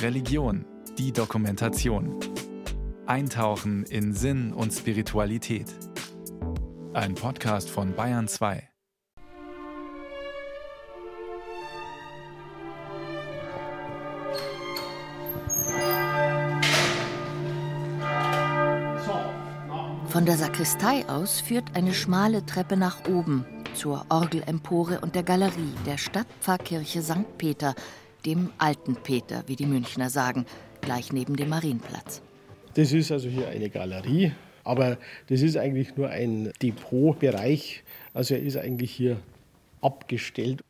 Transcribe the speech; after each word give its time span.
Religion, 0.00 0.64
die 0.98 1.12
Dokumentation. 1.12 2.18
Eintauchen 3.06 3.84
in 3.84 4.12
Sinn 4.14 4.52
und 4.52 4.72
Spiritualität. 4.72 5.66
Ein 6.92 7.14
Podcast 7.14 7.70
von 7.70 7.94
Bayern 7.94 8.28
2. 8.28 8.68
Von 20.08 20.26
der 20.26 20.36
Sakristei 20.36 21.08
aus 21.08 21.40
führt 21.40 21.74
eine 21.74 21.94
schmale 21.94 22.44
Treppe 22.44 22.76
nach 22.76 23.08
oben 23.08 23.46
zur 23.74 24.04
Orgelempore 24.08 25.00
und 25.00 25.14
der 25.14 25.22
Galerie 25.22 25.74
der 25.86 25.96
Stadtpfarrkirche 25.96 27.02
St. 27.02 27.38
Peter, 27.38 27.74
dem 28.24 28.50
alten 28.58 28.96
Peter, 28.96 29.44
wie 29.46 29.56
die 29.56 29.66
Münchner 29.66 30.10
sagen, 30.10 30.46
gleich 30.80 31.12
neben 31.12 31.36
dem 31.36 31.48
Marienplatz. 31.48 32.22
Das 32.74 32.92
ist 32.92 33.12
also 33.12 33.28
hier 33.28 33.48
eine 33.48 33.70
Galerie, 33.70 34.32
aber 34.64 34.98
das 35.28 35.42
ist 35.42 35.56
eigentlich 35.56 35.96
nur 35.96 36.08
ein 36.08 36.52
Depotbereich. 36.62 37.84
Also 38.14 38.34
er 38.34 38.42
ist 38.42 38.56
eigentlich 38.56 38.92
hier 38.92 39.18
abgestellt. 39.80 40.62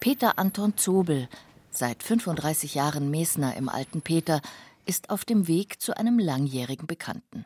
Peter 0.00 0.38
Anton 0.38 0.76
Zobel, 0.76 1.28
seit 1.70 2.02
35 2.02 2.74
Jahren 2.74 3.10
Mesner 3.10 3.56
im 3.56 3.68
Alten 3.68 4.02
Peter, 4.02 4.40
ist 4.86 5.10
auf 5.10 5.24
dem 5.24 5.48
Weg 5.48 5.80
zu 5.80 5.96
einem 5.96 6.18
langjährigen 6.18 6.86
Bekannten. 6.86 7.44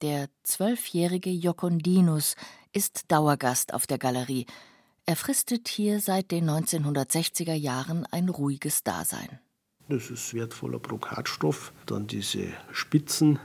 Der 0.00 0.28
zwölfjährige 0.44 1.30
Jokondinus 1.30 2.36
ist 2.72 3.10
Dauergast 3.10 3.74
auf 3.74 3.86
der 3.86 3.98
Galerie. 3.98 4.46
Er 5.08 5.16
fristet 5.16 5.68
hier 5.68 6.00
seit 6.00 6.30
den 6.32 6.50
1960er 6.50 7.54
Jahren 7.54 8.04
ein 8.10 8.28
ruhiges 8.28 8.84
Dasein. 8.84 9.38
Das 9.88 10.10
ist 10.10 10.34
wertvoller 10.34 10.78
Brokatstoff. 10.78 11.72
Dann 11.86 12.06
diese 12.06 12.48
Spitzen. 12.72 13.38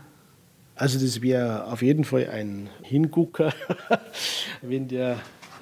Also 0.76 1.00
das 1.00 1.22
wäre 1.22 1.72
auf 1.72 1.82
jeden 1.82 2.04
Fall 2.04 2.30
ein 2.30 2.70
Hingucker, 2.82 3.54
wenn 4.62 4.90
der 4.90 5.22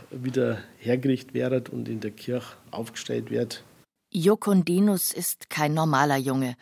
wieder 0.09 0.63
hergerichtet 0.79 1.35
wird 1.35 1.69
und 1.69 1.87
in 1.87 1.99
der 1.99 2.09
Kirche 2.09 2.57
aufgestellt 2.71 3.29
wird. 3.29 3.63
Jokondinus 4.09 5.11
ist 5.11 5.51
kein 5.51 5.75
normaler 5.75 6.17
Junge. 6.17 6.55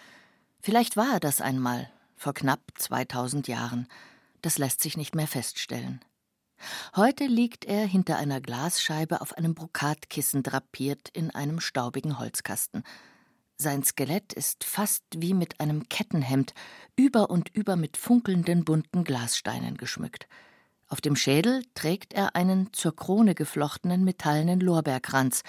Vielleicht 0.59 0.97
war 0.97 1.13
er 1.13 1.19
das 1.21 1.39
einmal, 1.39 1.89
vor 2.17 2.33
knapp 2.33 2.59
2000 2.75 3.47
Jahren. 3.47 3.87
Das 4.41 4.57
lässt 4.57 4.81
sich 4.81 4.97
nicht 4.97 5.15
mehr 5.15 5.27
feststellen. 5.27 6.01
Heute 6.95 7.25
liegt 7.25 7.65
er 7.65 7.85
hinter 7.85 8.17
einer 8.17 8.41
Glasscheibe 8.41 9.21
auf 9.21 9.37
einem 9.37 9.55
Brokatkissen 9.55 10.43
drapiert 10.43 11.09
in 11.13 11.31
einem 11.31 11.59
staubigen 11.59 12.19
Holzkasten. 12.19 12.83
Sein 13.57 13.83
Skelett 13.83 14.33
ist 14.33 14.63
fast 14.63 15.03
wie 15.17 15.33
mit 15.33 15.59
einem 15.59 15.89
Kettenhemd, 15.89 16.53
über 16.95 17.29
und 17.29 17.49
über 17.55 17.75
mit 17.75 17.97
funkelnden 17.97 18.63
bunten 18.63 19.03
Glassteinen 19.03 19.75
geschmückt. 19.75 20.27
Auf 20.87 21.01
dem 21.01 21.15
Schädel 21.15 21.63
trägt 21.75 22.13
er 22.13 22.35
einen 22.35 22.73
zur 22.73 22.95
Krone 22.95 23.35
geflochtenen 23.35 24.03
metallenen 24.03 24.59
Lorbeerkranz, 24.59 25.43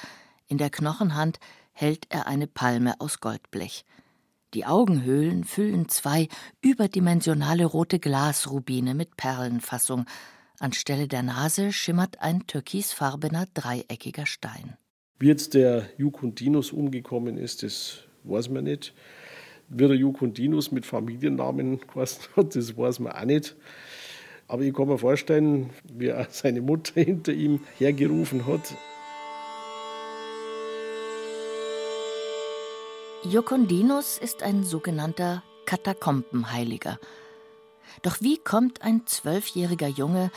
in 0.49 0.59
der 0.59 0.71
Knochenhand 0.71 1.39
hält 1.73 2.07
er 2.11 2.27
eine 2.27 2.49
Palme 2.49 2.95
aus 2.99 3.21
Goldblech. 3.21 3.85
Die 4.53 4.67
Augenhöhlen 4.67 5.45
füllen 5.45 5.89
zwei 5.89 6.27
überdimensionale 6.61 7.65
rote 7.65 8.01
Glasrubine 8.01 8.95
mit 8.95 9.17
Perlenfassung. 9.17 10.07
Anstelle 10.61 11.09
der 11.09 11.23
Nase 11.23 11.73
schimmert 11.73 12.21
ein 12.21 12.47
türkisfarbener 12.47 13.47
dreieckiger 13.55 14.27
Stein. 14.27 14.77
Wie 15.19 15.29
jetzt 15.29 15.55
der 15.55 15.89
Jukundinus 15.97 16.71
umgekommen 16.71 17.39
ist, 17.39 17.63
das 17.63 18.01
weiß 18.25 18.51
man 18.51 18.65
nicht. 18.65 18.93
Wie 19.71 19.89
der 19.89 19.97
Jukundinus 19.97 20.71
mit 20.71 20.85
Familiennamen 20.85 21.81
geheißen 21.95 22.25
hat, 22.37 22.57
das 22.57 22.77
weiß 22.77 23.01
man 23.01 23.13
auch 23.13 23.25
nicht. 23.25 23.57
Aber 24.49 24.63
ich 24.63 24.75
kann 24.75 24.89
mir 24.89 24.99
vorstellen, 24.99 25.71
wie 25.85 26.13
seine 26.29 26.61
Mutter 26.61 27.01
hinter 27.01 27.33
ihm 27.33 27.61
hergerufen 27.79 28.47
hat. 28.47 28.75
Jokondinus 33.25 34.19
ist 34.19 34.43
ein 34.43 34.65
sogenannter 34.65 35.43
Katakombenheiliger. 35.65 36.99
Doch 38.03 38.21
wie 38.21 38.39
kommt 38.39 38.83
ein 38.83 39.07
zwölfjähriger 39.07 39.89
Junge, 39.89 40.31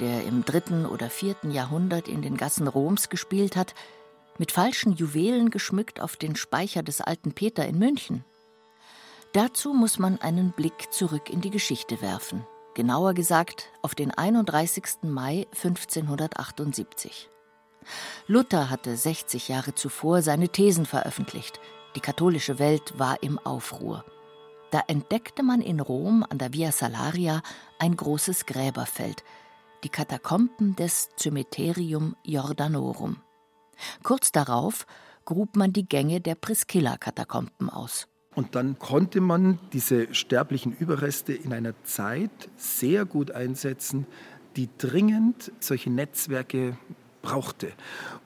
der 0.00 0.24
im 0.24 0.44
dritten 0.44 0.86
oder 0.86 1.10
vierten 1.10 1.50
Jahrhundert 1.50 2.08
in 2.08 2.22
den 2.22 2.36
Gassen 2.36 2.68
Roms 2.68 3.08
gespielt 3.08 3.56
hat, 3.56 3.74
mit 4.38 4.52
falschen 4.52 4.92
Juwelen 4.92 5.50
geschmückt 5.50 6.00
auf 6.00 6.16
den 6.16 6.36
Speicher 6.36 6.82
des 6.82 7.00
alten 7.00 7.32
Peter 7.32 7.66
in 7.66 7.78
München? 7.78 8.24
Dazu 9.32 9.74
muss 9.74 9.98
man 9.98 10.20
einen 10.20 10.52
Blick 10.52 10.92
zurück 10.92 11.28
in 11.28 11.40
die 11.40 11.50
Geschichte 11.50 12.00
werfen, 12.00 12.46
genauer 12.74 13.14
gesagt 13.14 13.70
auf 13.82 13.94
den 13.94 14.12
31. 14.12 15.02
Mai 15.02 15.46
1578. 15.54 17.28
Luther 18.26 18.70
hatte 18.70 18.96
60 18.96 19.48
Jahre 19.48 19.74
zuvor 19.74 20.22
seine 20.22 20.48
Thesen 20.48 20.86
veröffentlicht– 20.86 21.60
die 21.98 22.00
katholische 22.00 22.58
Welt 22.58 22.98
war 22.98 23.22
im 23.22 23.38
Aufruhr. 23.38 24.04
Da 24.70 24.82
entdeckte 24.86 25.42
man 25.42 25.62
in 25.62 25.80
Rom 25.80 26.24
an 26.28 26.38
der 26.38 26.52
Via 26.52 26.72
Salaria 26.72 27.42
ein 27.78 27.96
großes 27.96 28.44
Gräberfeld, 28.44 29.24
die 29.82 29.88
Katakomben 29.88 30.76
des 30.76 31.08
Cymerium 31.18 32.16
Jordanorum. 32.22 33.16
Kurz 34.02 34.30
darauf 34.30 34.86
grub 35.24 35.56
man 35.56 35.72
die 35.72 35.88
Gänge 35.88 36.20
der 36.20 36.34
Priscilla-Katakomben 36.34 37.70
aus. 37.70 38.08
Und 38.34 38.54
dann 38.54 38.78
konnte 38.78 39.20
man 39.20 39.58
diese 39.72 40.14
sterblichen 40.14 40.76
Überreste 40.76 41.32
in 41.32 41.52
einer 41.52 41.74
Zeit 41.84 42.30
sehr 42.56 43.04
gut 43.04 43.30
einsetzen, 43.30 44.06
die 44.56 44.68
dringend 44.76 45.50
solche 45.60 45.90
Netzwerke 45.90 46.76
brauchte. 47.28 47.72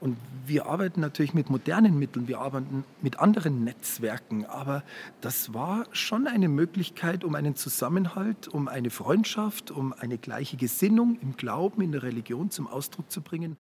Und 0.00 0.16
wir 0.46 0.66
arbeiten 0.66 1.00
natürlich 1.00 1.34
mit 1.34 1.50
modernen 1.50 1.98
Mitteln, 1.98 2.28
wir 2.28 2.38
arbeiten 2.38 2.84
mit 3.00 3.18
anderen 3.18 3.64
Netzwerken, 3.64 4.46
aber 4.46 4.82
das 5.20 5.52
war 5.54 5.86
schon 5.92 6.26
eine 6.26 6.48
Möglichkeit, 6.48 7.24
um 7.24 7.34
einen 7.34 7.56
Zusammenhalt, 7.56 8.48
um 8.48 8.68
eine 8.68 8.90
Freundschaft, 8.90 9.70
um 9.70 9.92
eine 9.92 10.18
gleiche 10.18 10.56
Gesinnung 10.56 11.18
im 11.20 11.36
Glauben, 11.36 11.82
in 11.82 11.92
der 11.92 12.02
Religion 12.02 12.50
zum 12.50 12.66
Ausdruck 12.68 13.10
zu 13.10 13.22
bringen. 13.22 13.56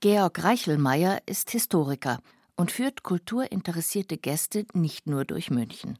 Georg 0.00 0.44
Reichelmeier 0.44 1.22
ist 1.24 1.50
Historiker 1.50 2.18
und 2.54 2.70
führt 2.70 3.02
kulturinteressierte 3.02 4.18
Gäste 4.18 4.66
nicht 4.74 5.06
nur 5.06 5.24
durch 5.24 5.50
München. 5.50 5.98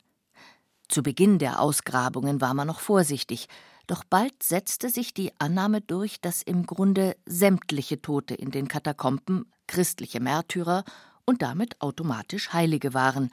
Zu 0.88 1.03
Beginn 1.03 1.38
der 1.38 1.60
Ausgrabungen 1.60 2.41
war 2.41 2.54
man 2.54 2.66
noch 2.66 2.81
vorsichtig, 2.81 3.48
doch 3.86 4.04
bald 4.04 4.42
setzte 4.42 4.91
sich 4.91 5.14
die 5.14 5.32
Annahme 5.38 5.80
durch, 5.80 6.20
dass 6.20 6.42
im 6.42 6.66
Grunde 6.66 7.16
sämtliche 7.26 8.00
Tote 8.02 8.34
in 8.34 8.50
den 8.50 8.69
Katakomben 8.69 9.50
christliche 9.66 10.20
Märtyrer 10.20 10.84
und 11.24 11.42
damit 11.42 11.80
automatisch 11.80 12.52
Heilige 12.52 12.94
waren, 12.94 13.30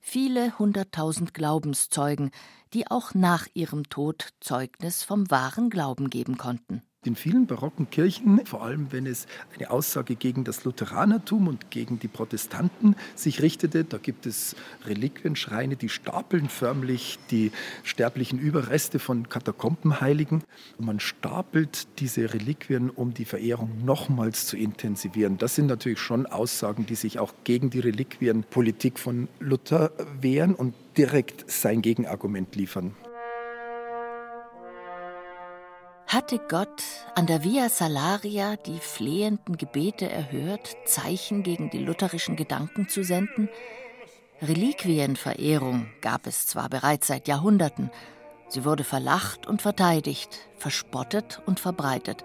viele 0.00 0.58
hunderttausend 0.58 1.34
Glaubenszeugen, 1.34 2.30
die 2.72 2.90
auch 2.90 3.14
nach 3.14 3.46
ihrem 3.54 3.88
Tod 3.88 4.30
Zeugnis 4.40 5.02
vom 5.02 5.30
wahren 5.30 5.70
Glauben 5.70 6.10
geben 6.10 6.36
konnten 6.38 6.82
in 7.06 7.16
vielen 7.16 7.46
barocken 7.46 7.90
Kirchen, 7.90 8.44
vor 8.44 8.62
allem 8.62 8.88
wenn 8.90 9.06
es 9.06 9.26
eine 9.54 9.70
Aussage 9.70 10.16
gegen 10.16 10.44
das 10.44 10.64
Lutheranertum 10.64 11.48
und 11.48 11.70
gegen 11.70 11.98
die 11.98 12.08
Protestanten 12.08 12.96
sich 13.14 13.42
richtete, 13.42 13.84
da 13.84 13.98
gibt 13.98 14.26
es 14.26 14.56
Reliquienschreine, 14.84 15.76
die 15.76 15.88
stapeln 15.88 16.48
förmlich 16.48 17.18
die 17.30 17.52
sterblichen 17.84 18.38
Überreste 18.38 18.98
von 18.98 19.28
Katakombenheiligen. 19.28 20.42
Man 20.78 21.00
stapelt 21.00 21.86
diese 22.00 22.34
Reliquien, 22.34 22.90
um 22.90 23.14
die 23.14 23.24
Verehrung 23.24 23.84
nochmals 23.84 24.46
zu 24.46 24.56
intensivieren. 24.56 25.38
Das 25.38 25.54
sind 25.54 25.66
natürlich 25.66 26.00
schon 26.00 26.26
Aussagen, 26.26 26.86
die 26.86 26.96
sich 26.96 27.18
auch 27.18 27.32
gegen 27.44 27.70
die 27.70 27.80
Reliquienpolitik 27.80 28.98
von 28.98 29.28
Luther 29.38 29.92
wehren 30.20 30.54
und 30.54 30.74
direkt 30.96 31.50
sein 31.50 31.82
Gegenargument 31.82 32.56
liefern. 32.56 32.94
Hatte 36.16 36.38
Gott 36.38 36.82
an 37.14 37.26
der 37.26 37.44
Via 37.44 37.68
Salaria 37.68 38.56
die 38.56 38.78
flehenden 38.78 39.58
Gebete 39.58 40.10
erhört, 40.10 40.74
Zeichen 40.86 41.42
gegen 41.42 41.68
die 41.68 41.76
lutherischen 41.76 42.36
Gedanken 42.36 42.88
zu 42.88 43.04
senden? 43.04 43.50
Reliquienverehrung 44.40 45.88
gab 46.00 46.26
es 46.26 46.46
zwar 46.46 46.70
bereits 46.70 47.08
seit 47.08 47.28
Jahrhunderten, 47.28 47.90
sie 48.48 48.64
wurde 48.64 48.82
verlacht 48.82 49.46
und 49.46 49.60
verteidigt, 49.60 50.38
verspottet 50.56 51.42
und 51.44 51.60
verbreitet. 51.60 52.24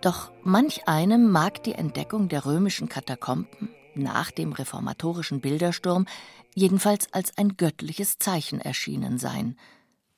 Doch 0.00 0.32
manch 0.42 0.88
einem 0.88 1.30
mag 1.30 1.62
die 1.62 1.74
Entdeckung 1.74 2.28
der 2.28 2.44
römischen 2.44 2.88
Katakomben 2.88 3.70
nach 3.94 4.32
dem 4.32 4.52
reformatorischen 4.52 5.40
Bildersturm 5.40 6.06
jedenfalls 6.52 7.12
als 7.12 7.38
ein 7.38 7.56
göttliches 7.56 8.18
Zeichen 8.18 8.60
erschienen 8.60 9.18
sein. 9.18 9.56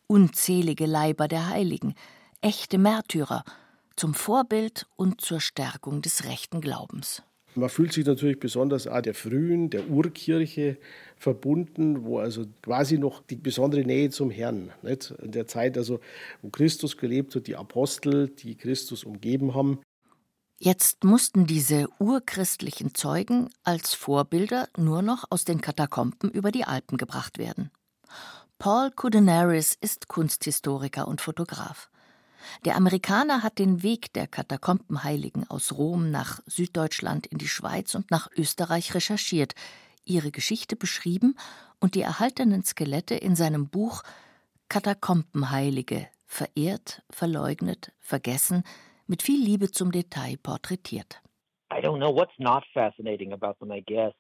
Unzählige 0.07 0.87
Leiber 0.87 1.29
der 1.29 1.51
Heiligen, 1.51 1.95
echte 2.47 2.79
Märtyrer, 2.79 3.43
zum 3.97 4.15
Vorbild 4.15 4.87
und 4.95 5.21
zur 5.21 5.41
Stärkung 5.41 6.01
des 6.01 6.27
rechten 6.27 6.61
Glaubens. 6.61 7.25
Man 7.57 7.69
fühlt 7.69 7.93
sich 7.93 8.07
natürlich 8.07 8.39
besonders 8.39 8.87
auch 8.87 9.01
der 9.01 9.15
frühen, 9.15 9.69
der 9.69 9.89
Urkirche 9.89 10.77
verbunden, 11.17 12.05
wo 12.05 12.21
also 12.21 12.45
quasi 12.63 12.99
noch 12.99 13.21
die 13.23 13.35
besondere 13.35 13.81
Nähe 13.81 14.11
zum 14.11 14.31
Herrn, 14.31 14.71
nicht? 14.83 15.13
in 15.23 15.33
der 15.33 15.49
Zeit, 15.49 15.77
also, 15.77 15.99
wo 16.41 16.51
Christus 16.51 16.97
gelebt 16.97 17.35
hat, 17.35 17.49
die 17.49 17.57
Apostel, 17.57 18.29
die 18.29 18.55
Christus 18.55 19.03
umgeben 19.03 19.57
haben. 19.57 19.81
Jetzt 20.61 21.03
mussten 21.03 21.49
diese 21.49 21.89
urchristlichen 21.99 22.95
Zeugen 22.95 23.49
als 23.65 23.93
Vorbilder 23.95 24.69
nur 24.77 25.03
noch 25.03 25.25
aus 25.31 25.45
den 25.45 25.61
Katakomben 25.61 26.31
über 26.31 26.53
die 26.53 26.65
Alpen 26.65 26.97
gebracht 26.97 27.39
werden. 27.39 27.73
Paul 28.61 28.93
Kudenaris 28.93 29.77
ist 29.81 30.07
Kunsthistoriker 30.07 31.09
und 31.09 31.21
Fotograf. 31.21 31.91
Der 32.65 32.77
Amerikaner 32.77 33.43
hat 33.43 33.59
den 33.59 33.83
Weg 33.83 34.13
der 34.13 34.27
Katakombenheiligen 34.27 35.49
aus 35.49 35.73
Rom 35.73 36.11
nach 36.11 36.41
Süddeutschland 36.47 37.27
in 37.27 37.39
die 37.39 37.49
Schweiz 37.49 37.95
und 37.95 38.11
nach 38.11 38.29
Österreich 38.37 38.95
recherchiert, 38.95 39.55
ihre 40.05 40.31
Geschichte 40.31 40.77
beschrieben 40.77 41.37
und 41.81 41.95
die 41.95 42.03
erhaltenen 42.03 42.63
Skelette 42.63 43.15
in 43.15 43.37
seinem 43.37 43.69
Buch 43.69 44.03
Katakombenheilige 44.69 46.09
verehrt, 46.27 47.03
verleugnet, 47.11 47.93
vergessen, 48.01 48.65
mit 49.07 49.23
viel 49.23 49.43
Liebe 49.43 49.71
zum 49.71 49.93
Detail 49.93 50.37
porträtiert. 50.43 51.23
I 51.73 51.81
don't 51.81 51.99
know 51.99 52.15
what's 52.15 52.39
not 52.39 52.65
fascinating 52.73 53.33
about 53.33 53.55
them, 53.61 53.71
I 53.71 53.81
guess. 53.81 54.13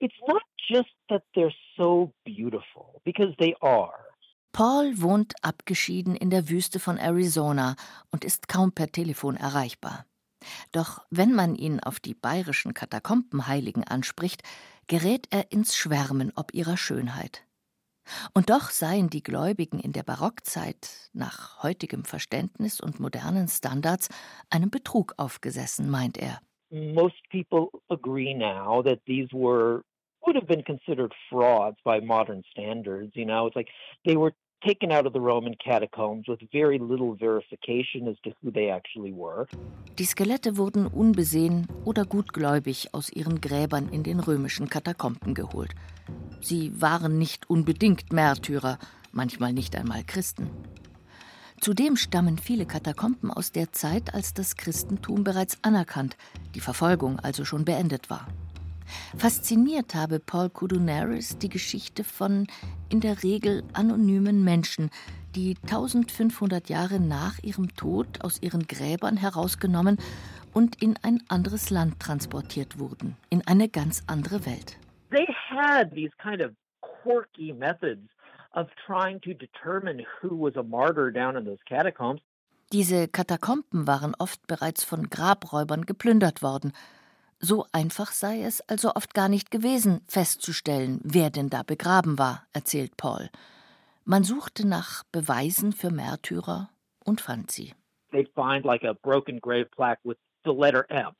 It's 0.00 0.14
not 0.26 0.42
just 0.56 0.90
that 1.08 1.22
they're 1.34 1.54
so 1.76 2.12
beautiful, 2.24 3.00
because 3.04 3.34
they 3.38 3.54
are. 3.60 4.11
Paul 4.52 5.00
wohnt 5.00 5.34
abgeschieden 5.42 6.14
in 6.14 6.28
der 6.28 6.50
Wüste 6.50 6.78
von 6.78 6.98
Arizona 6.98 7.74
und 8.10 8.24
ist 8.24 8.48
kaum 8.48 8.72
per 8.72 8.92
Telefon 8.92 9.36
erreichbar. 9.36 10.04
Doch 10.72 11.04
wenn 11.10 11.32
man 11.32 11.54
ihn 11.54 11.80
auf 11.80 12.00
die 12.00 12.14
bayerischen 12.14 12.74
Katakombenheiligen 12.74 13.84
anspricht, 13.84 14.42
gerät 14.88 15.26
er 15.30 15.52
ins 15.52 15.74
Schwärmen 15.76 16.32
ob 16.36 16.52
ihrer 16.52 16.76
Schönheit. 16.76 17.46
Und 18.34 18.50
doch 18.50 18.70
seien 18.70 19.08
die 19.08 19.22
Gläubigen 19.22 19.78
in 19.78 19.92
der 19.92 20.02
Barockzeit 20.02 21.10
nach 21.12 21.62
heutigem 21.62 22.04
Verständnis 22.04 22.80
und 22.80 23.00
modernen 23.00 23.48
Standards 23.48 24.08
einem 24.50 24.70
Betrug 24.70 25.14
aufgesessen, 25.16 25.88
meint 25.88 26.18
er. 26.18 26.40
Most 26.70 27.22
people 27.30 27.68
agree 27.88 28.34
now 28.34 28.82
that 28.82 29.00
these 29.06 29.28
were 29.32 29.82
would 30.26 30.36
have 30.36 30.46
been 30.46 30.62
considered 30.62 31.12
frauds 31.28 31.76
by 31.84 32.00
modern 32.00 32.42
standards. 32.50 33.12
You 33.14 33.26
know, 33.26 33.46
it's 33.46 33.56
like 33.56 33.68
they 34.04 34.16
were 34.16 34.32
taken 34.64 34.92
out 34.92 35.06
of 35.06 35.12
the 35.12 35.20
Roman 35.20 35.54
catacombs 35.56 36.28
with 36.28 36.40
very 36.52 36.78
little 36.78 37.14
verification 37.14 38.08
as 38.08 38.16
to 38.22 38.30
who 38.42 38.50
they 38.50 38.70
actually 38.70 39.12
were. 39.12 39.46
Die 39.98 40.04
Skelette 40.04 40.56
wurden 40.56 40.86
unbesehen 40.86 41.66
oder 41.84 42.04
gutgläubig 42.04 42.94
aus 42.94 43.10
ihren 43.10 43.40
Gräbern 43.40 43.88
in 43.88 44.02
den 44.02 44.20
römischen 44.20 44.68
Katakomben 44.68 45.34
geholt. 45.34 45.74
Sie 46.40 46.72
waren 46.80 47.18
nicht 47.18 47.48
unbedingt 47.50 48.12
Märtyrer, 48.12 48.78
manchmal 49.12 49.52
nicht 49.52 49.76
einmal 49.76 50.02
Christen. 50.04 50.50
Zudem 51.60 51.96
stammen 51.96 52.38
viele 52.38 52.66
Katakomben 52.66 53.30
aus 53.30 53.52
der 53.52 53.70
Zeit, 53.72 54.14
als 54.14 54.34
das 54.34 54.56
Christentum 54.56 55.22
bereits 55.22 55.58
anerkannt, 55.62 56.16
die 56.56 56.60
Verfolgung 56.60 57.20
also 57.20 57.44
schon 57.44 57.64
beendet 57.64 58.10
war. 58.10 58.26
Fasziniert 59.16 59.94
habe 59.94 60.20
Paul 60.20 60.50
Kudunaris 60.50 61.38
die 61.38 61.48
Geschichte 61.48 62.04
von 62.04 62.46
in 62.88 63.00
der 63.00 63.22
Regel 63.22 63.62
anonymen 63.72 64.44
Menschen, 64.44 64.90
die 65.34 65.56
1500 65.62 66.68
Jahre 66.68 67.00
nach 67.00 67.38
ihrem 67.42 67.74
Tod 67.74 68.22
aus 68.22 68.42
ihren 68.42 68.66
Gräbern 68.66 69.16
herausgenommen 69.16 69.98
und 70.52 70.82
in 70.82 70.98
ein 71.02 71.22
anderes 71.28 71.70
Land 71.70 72.00
transportiert 72.00 72.78
wurden, 72.78 73.16
in 73.30 73.46
eine 73.46 73.68
ganz 73.68 74.02
andere 74.06 74.44
Welt. 74.46 74.78
They 75.10 75.26
had 75.50 75.90
these 75.94 76.12
kind 76.22 76.42
of 76.42 76.52
quirky 77.02 77.52
methods 77.52 78.08
of 78.54 78.68
trying 78.86 79.20
to 79.22 79.32
determine 79.34 80.04
who 80.20 80.30
was 80.30 80.56
a 80.56 80.62
martyr 80.62 81.10
down 81.10 81.36
in 81.36 81.44
those 81.44 81.60
catacombs. 81.68 82.20
Diese 82.72 83.06
Katakomben 83.06 83.86
waren 83.86 84.14
oft 84.18 84.46
bereits 84.46 84.82
von 84.82 85.10
Grabräubern 85.10 85.84
geplündert 85.84 86.40
worden. 86.40 86.72
So 87.44 87.66
einfach 87.72 88.12
sei 88.12 88.44
es 88.44 88.60
also 88.68 88.94
oft 88.94 89.14
gar 89.14 89.28
nicht 89.28 89.50
gewesen, 89.50 90.00
festzustellen, 90.06 91.00
wer 91.02 91.28
denn 91.28 91.50
da 91.50 91.64
begraben 91.64 92.16
war, 92.16 92.46
erzählt 92.52 92.96
Paul. 92.96 93.30
Man 94.04 94.22
suchte 94.22 94.64
nach 94.64 95.02
Beweisen 95.10 95.72
für 95.72 95.90
Märtyrer 95.90 96.70
und 97.04 97.20
fand 97.20 97.50
sie. 97.50 97.74
They'd 98.12 98.30
find 98.36 98.64
like 98.64 98.84
a 98.84 98.92
broken 98.92 99.40
grave 99.40 99.68
plaque 99.74 99.98
with 100.04 100.18
the 100.44 100.52
letter 100.52 100.86
M. 100.88 101.16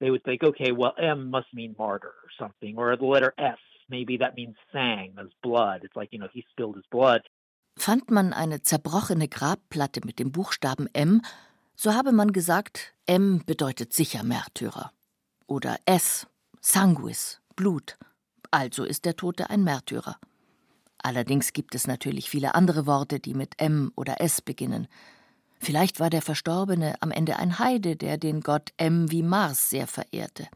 They 0.00 0.10
would 0.10 0.24
think, 0.24 0.42
okay, 0.42 0.72
well, 0.72 0.94
M 0.96 1.28
must 1.28 1.52
mean 1.52 1.74
martyr 1.76 2.14
or 2.24 2.30
something, 2.38 2.78
or 2.78 2.96
the 2.96 3.04
letter 3.04 3.34
S, 3.36 3.58
maybe 3.90 4.16
that 4.16 4.36
means 4.36 4.56
sang, 4.72 5.18
as 5.18 5.28
blood. 5.42 5.84
It's 5.84 5.96
like, 5.96 6.12
you 6.12 6.18
know, 6.18 6.28
he 6.32 6.46
spilled 6.50 6.76
his 6.76 6.86
blood. 6.90 7.28
Fand 7.76 8.10
man 8.10 8.32
eine 8.32 8.62
zerbrochene 8.62 9.28
Grabplatte 9.28 10.00
mit 10.02 10.18
dem 10.18 10.32
Buchstaben 10.32 10.88
M, 10.94 11.20
so 11.74 11.92
habe 11.92 12.12
man 12.12 12.32
gesagt, 12.32 12.94
M 13.06 13.42
bedeutet 13.44 13.92
sicher 13.92 14.22
Märtyrer 14.22 14.92
oder 15.48 15.76
S, 15.84 16.28
Sanguis, 16.60 17.40
Blut. 17.56 17.98
Also 18.52 18.84
ist 18.84 19.04
der 19.04 19.16
Tote 19.16 19.50
ein 19.50 19.64
Märtyrer. 19.64 20.16
Allerdings 21.02 21.52
gibt 21.52 21.74
es 21.74 21.86
natürlich 21.86 22.30
viele 22.30 22.54
andere 22.54 22.86
Worte, 22.86 23.18
die 23.18 23.34
mit 23.34 23.60
M 23.60 23.92
oder 23.96 24.20
S 24.20 24.40
beginnen. 24.40 24.86
Vielleicht 25.58 25.98
war 25.98 26.10
der 26.10 26.22
Verstorbene 26.22 26.94
am 27.00 27.10
Ende 27.10 27.36
ein 27.36 27.58
Heide, 27.58 27.96
der 27.96 28.16
den 28.16 28.40
Gott 28.40 28.72
M 28.76 29.10
wie 29.10 29.22
Mars 29.22 29.70
sehr 29.70 29.86
verehrte. 29.86 30.48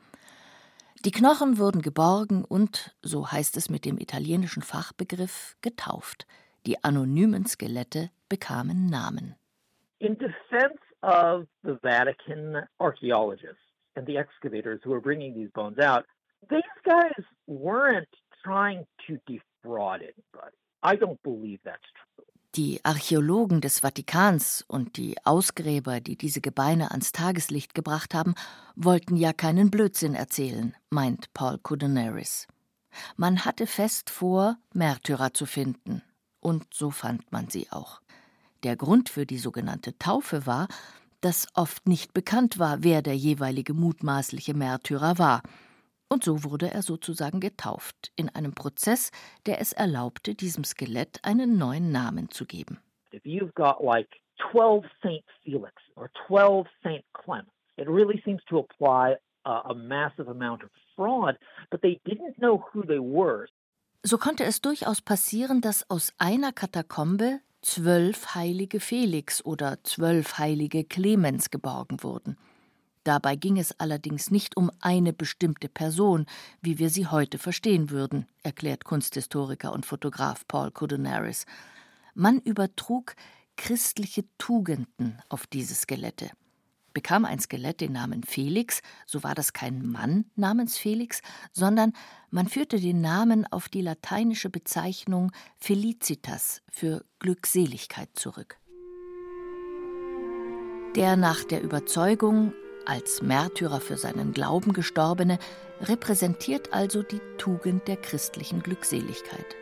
Die 1.05 1.11
Knochen 1.11 1.59
wurden 1.59 1.83
geborgen 1.83 2.45
und, 2.45 2.95
so 3.03 3.33
heißt 3.33 3.57
es 3.57 3.69
mit 3.69 3.85
dem 3.85 3.99
italienischen 3.99 4.63
Fachbegriff, 4.63 5.57
getauft. 5.61 6.27
Die 6.65 6.83
anonymen 6.85 7.45
Skelette 7.47 8.11
bekamen 8.29 8.87
Namen. 8.87 9.35
In 9.99 10.17
defense 10.17 10.79
of 11.03 11.47
the 11.65 11.77
Vatican 11.83 12.69
archaeologists, 12.79 13.72
and 13.97 14.07
the 14.07 14.17
excavators 14.17 14.81
who 14.85 14.91
were 14.91 15.01
bringing 15.01 15.35
these 15.35 15.51
bones 15.55 15.79
out, 15.79 16.05
these 16.51 16.63
guys 16.85 17.25
weren't 17.47 18.09
trying 18.45 18.87
to 19.07 19.19
defraud 19.27 20.01
anybody. 20.03 20.57
I 20.83 20.97
don't 20.97 21.23
believe 21.23 21.61
that's 21.65 21.83
true. 21.95 22.25
Die 22.55 22.85
Archäologen 22.85 23.63
des 23.63 23.81
Vatikans 23.81 24.63
und 24.69 24.99
die 24.99 25.17
Ausgräber, 25.25 26.01
die 26.01 26.17
diese 26.19 26.43
Gebeine 26.43 26.91
ans 26.91 27.13
Tageslicht 27.13 27.75
gebracht 27.75 28.13
haben, 28.13 28.35
wollten 28.77 29.17
ja 29.17 29.33
keinen 29.33 29.71
Blödsinn 29.71 30.15
erzählen, 30.15 30.75
meint 30.91 31.33
Paul 31.33 31.57
Kudenaris. 31.57 32.47
Man 33.17 33.47
hatte 33.47 33.67
fest 33.67 34.11
vor, 34.11 34.59
Märtyrer 34.75 35.33
zu 35.33 35.47
finden, 35.47 36.03
und 36.41 36.75
so 36.75 36.91
fand 36.91 37.33
man 37.33 37.49
sie 37.49 37.69
auch. 37.71 38.03
Der 38.65 38.77
Grund 38.77 39.09
für 39.09 39.25
die 39.25 39.39
sogenannte 39.39 39.97
Taufe 39.99 40.45
war, 40.45 40.69
dass 41.23 41.49
oft 41.55 41.89
nicht 41.89 42.13
bekannt 42.13 42.59
war, 42.59 42.83
wer 42.83 43.01
der 43.01 43.17
jeweilige 43.17 43.73
mutmaßliche 43.73 44.55
Märtyrer 44.55 45.19
war. 45.19 45.43
Und 46.09 46.25
so 46.25 46.45
wurde 46.45 46.71
er 46.71 46.83
sozusagen 46.83 47.41
getauft, 47.41 48.13
in 48.17 48.29
einem 48.29 48.53
Prozess, 48.53 49.11
der 49.47 49.61
es 49.61 49.73
erlaubte, 49.73 50.35
diesem 50.35 50.63
Skelett 50.63 51.21
einen 51.23 51.57
neuen 51.57 51.91
Namen 51.91 52.29
zu 52.29 52.45
geben. 52.45 52.79
If 53.15 53.25
you've 53.25 53.55
got 53.55 53.83
like 53.83 54.09
12 54.51 54.85
St. 54.99 55.25
Felix 55.43 55.73
or 55.97 56.11
12 56.27 56.67
St. 56.81 57.05
Clement, 57.15 57.49
it 57.77 57.89
really 57.89 58.21
seems 58.25 58.43
to 58.51 58.59
apply 58.59 59.17
a, 59.45 59.71
a 59.71 59.75
massive 59.75 60.29
amount 60.29 60.63
of 60.63 60.71
fraud, 60.97 61.39
but 61.71 61.81
they 61.81 62.01
didn't 62.05 62.37
know 62.39 62.65
who 62.73 62.83
they 62.83 62.99
were. 62.99 63.47
So 64.05 64.19
konnte 64.19 64.45
es 64.45 64.61
durchaus 64.61 65.01
passieren, 65.01 65.61
dass 65.61 65.89
aus 65.89 66.13
einer 66.19 66.53
Katakombe 66.53 67.41
zwölf 67.63 68.35
heilige 68.35 68.81
Felix 68.81 69.45
oder 69.45 69.83
zwölf 69.85 70.39
heilige 70.39 70.85
Clemens 70.85 71.51
geborgen 71.51 72.03
wurden. 72.03 72.37
Dabei 73.05 73.35
ging 73.35 73.59
es 73.59 73.79
allerdings 73.81 74.31
nicht 74.31 74.57
um 74.57 74.71
eine 74.81 75.13
bestimmte 75.13 75.69
Person, 75.69 76.27
wie 76.61 76.79
wir 76.79 76.91
sie 76.91 77.07
heute 77.07 77.39
verstehen 77.39 77.91
würden, 77.91 78.29
erklärt 78.43 78.85
Kunsthistoriker 78.85 79.73
und 79.73 79.87
Fotograf 79.87 80.47
Paul 80.47 80.71
Codonaris. 80.71 81.47
Man 82.15 82.39
übertrug 82.39 83.17
christliche 83.57 84.25
Tugenden 84.39 85.21
auf 85.29 85.47
diese 85.47 85.75
Skelette. 85.75 86.31
Bekam 86.93 87.25
ein 87.25 87.41
Skelett 87.41 87.81
den 87.81 87.93
Namen 87.93 88.23
Felix, 88.23 88.81
so 89.07 89.23
war 89.23 89.35
das 89.35 89.53
kein 89.53 89.87
Mann 89.87 90.27
namens 90.37 90.79
Felix, 90.79 91.21
sondern 91.53 91.93
man 92.31 92.49
führte 92.49 92.81
den 92.81 93.01
Namen 93.01 93.47
auf 93.51 93.69
die 93.69 93.83
lateinische 93.83 94.51
Bezeichnung 94.51 95.33
Felicitas 95.59 96.63
für 96.71 97.05
Glückseligkeit 97.19 98.11
zurück. 98.15 98.59
Der 100.97 101.17
nach 101.17 101.45
der 101.45 101.63
Überzeugung 101.63 102.53
als 102.85 103.23
Märtyrer 103.23 103.81
für 103.81 103.97
seinen 103.97 104.33
Glauben 104.33 104.73
gestorbene 104.73 105.39
repräsentiert 105.81 106.73
also 106.73 107.03
die 107.03 107.21
Tugend 107.39 107.89
der 107.89 107.97
christlichen 107.97 108.63
Glückseligkeit. 108.63 109.57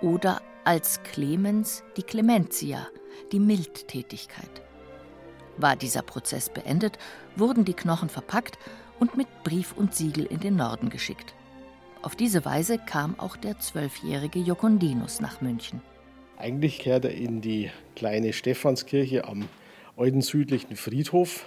Oder 0.00 0.42
als 0.64 1.02
Clemens 1.02 1.82
die 1.96 2.02
Clementia, 2.02 2.86
die 3.32 3.40
Mildtätigkeit. 3.40 4.62
War 5.60 5.76
dieser 5.76 6.02
Prozess 6.02 6.48
beendet, 6.48 6.98
wurden 7.36 7.64
die 7.64 7.74
Knochen 7.74 8.08
verpackt 8.08 8.58
und 8.98 9.16
mit 9.16 9.28
Brief 9.44 9.72
und 9.76 9.94
Siegel 9.94 10.24
in 10.26 10.40
den 10.40 10.56
Norden 10.56 10.90
geschickt. 10.90 11.34
Auf 12.02 12.16
diese 12.16 12.44
Weise 12.44 12.78
kam 12.78 13.18
auch 13.18 13.36
der 13.36 13.58
zwölfjährige 13.58 14.38
Jokondinus 14.38 15.20
nach 15.20 15.40
München. 15.40 15.82
Eigentlich 16.38 16.78
kehrt 16.78 17.04
er 17.04 17.14
in 17.14 17.42
die 17.42 17.70
kleine 17.94 18.32
Stephanskirche 18.32 19.26
am 19.26 19.48
alten 19.96 20.22
südlichen 20.22 20.76
Friedhof, 20.76 21.44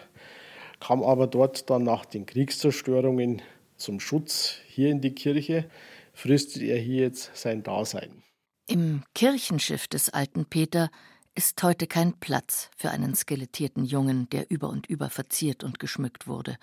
kam 0.79 1.01
aber 1.01 1.25
dort 1.25 1.71
dann 1.71 1.83
nach 1.83 2.05
den 2.05 2.27
Kriegszerstörungen 2.27 3.41
zum 3.77 3.99
Schutz 3.99 4.57
hier 4.67 4.91
in 4.91 5.01
die 5.01 5.15
Kirche, 5.15 5.69
fristet 6.13 6.61
er 6.61 6.77
hier 6.77 7.01
jetzt 7.01 7.35
sein 7.35 7.63
Dasein. 7.63 8.21
Im 8.67 9.03
Kirchenschiff 9.15 9.87
des 9.87 10.09
alten 10.09 10.45
Peter 10.45 10.91
ist 11.35 11.61
heute 11.63 11.87
kein 11.87 12.13
Platz 12.19 12.69
für 12.77 12.91
einen 12.91 13.15
skelettierten 13.15 13.85
Jungen, 13.85 14.29
der 14.29 14.51
über 14.51 14.69
und 14.69 14.87
über 14.87 15.09
verziert 15.09 15.63
und 15.63 15.79
geschmückt 15.79 16.27
wurde. 16.27 16.57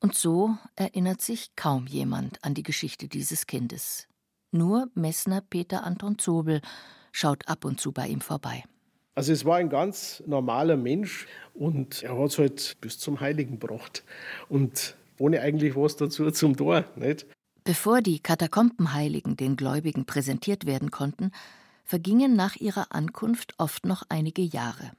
Und 0.00 0.14
so 0.14 0.56
erinnert 0.76 1.20
sich 1.20 1.56
kaum 1.56 1.86
jemand 1.86 2.44
an 2.44 2.54
die 2.54 2.62
Geschichte 2.62 3.08
dieses 3.08 3.46
Kindes. 3.46 4.06
Nur 4.50 4.88
Messner 4.94 5.40
Peter 5.40 5.84
Anton 5.84 6.18
Zobel 6.18 6.60
schaut 7.12 7.48
ab 7.48 7.64
und 7.64 7.80
zu 7.80 7.92
bei 7.92 8.06
ihm 8.06 8.20
vorbei. 8.20 8.64
Also 9.14 9.32
es 9.32 9.44
war 9.44 9.56
ein 9.56 9.68
ganz 9.68 10.22
normaler 10.26 10.76
Mensch 10.76 11.26
und 11.52 12.02
er 12.04 12.16
hat 12.16 12.30
es 12.30 12.38
halt 12.38 12.76
bis 12.80 12.98
zum 12.98 13.20
Heiligen 13.20 13.58
gebracht. 13.58 14.04
Und 14.48 14.96
ohne 15.18 15.40
eigentlich 15.40 15.74
was 15.74 15.96
dazu 15.96 16.30
zum 16.30 16.56
Tor, 16.56 16.84
nicht? 16.94 17.26
Bevor 17.64 18.00
die 18.00 18.20
Katakombenheiligen 18.20 19.36
den 19.36 19.56
Gläubigen 19.56 20.06
präsentiert 20.06 20.66
werden 20.66 20.90
konnten, 20.90 21.32
vergingen 21.88 22.36
nach 22.36 22.54
ihrer 22.56 22.92
Ankunft 22.92 23.54
oft 23.56 23.86
noch 23.86 24.02
einige 24.10 24.42
Jahre. 24.42 24.92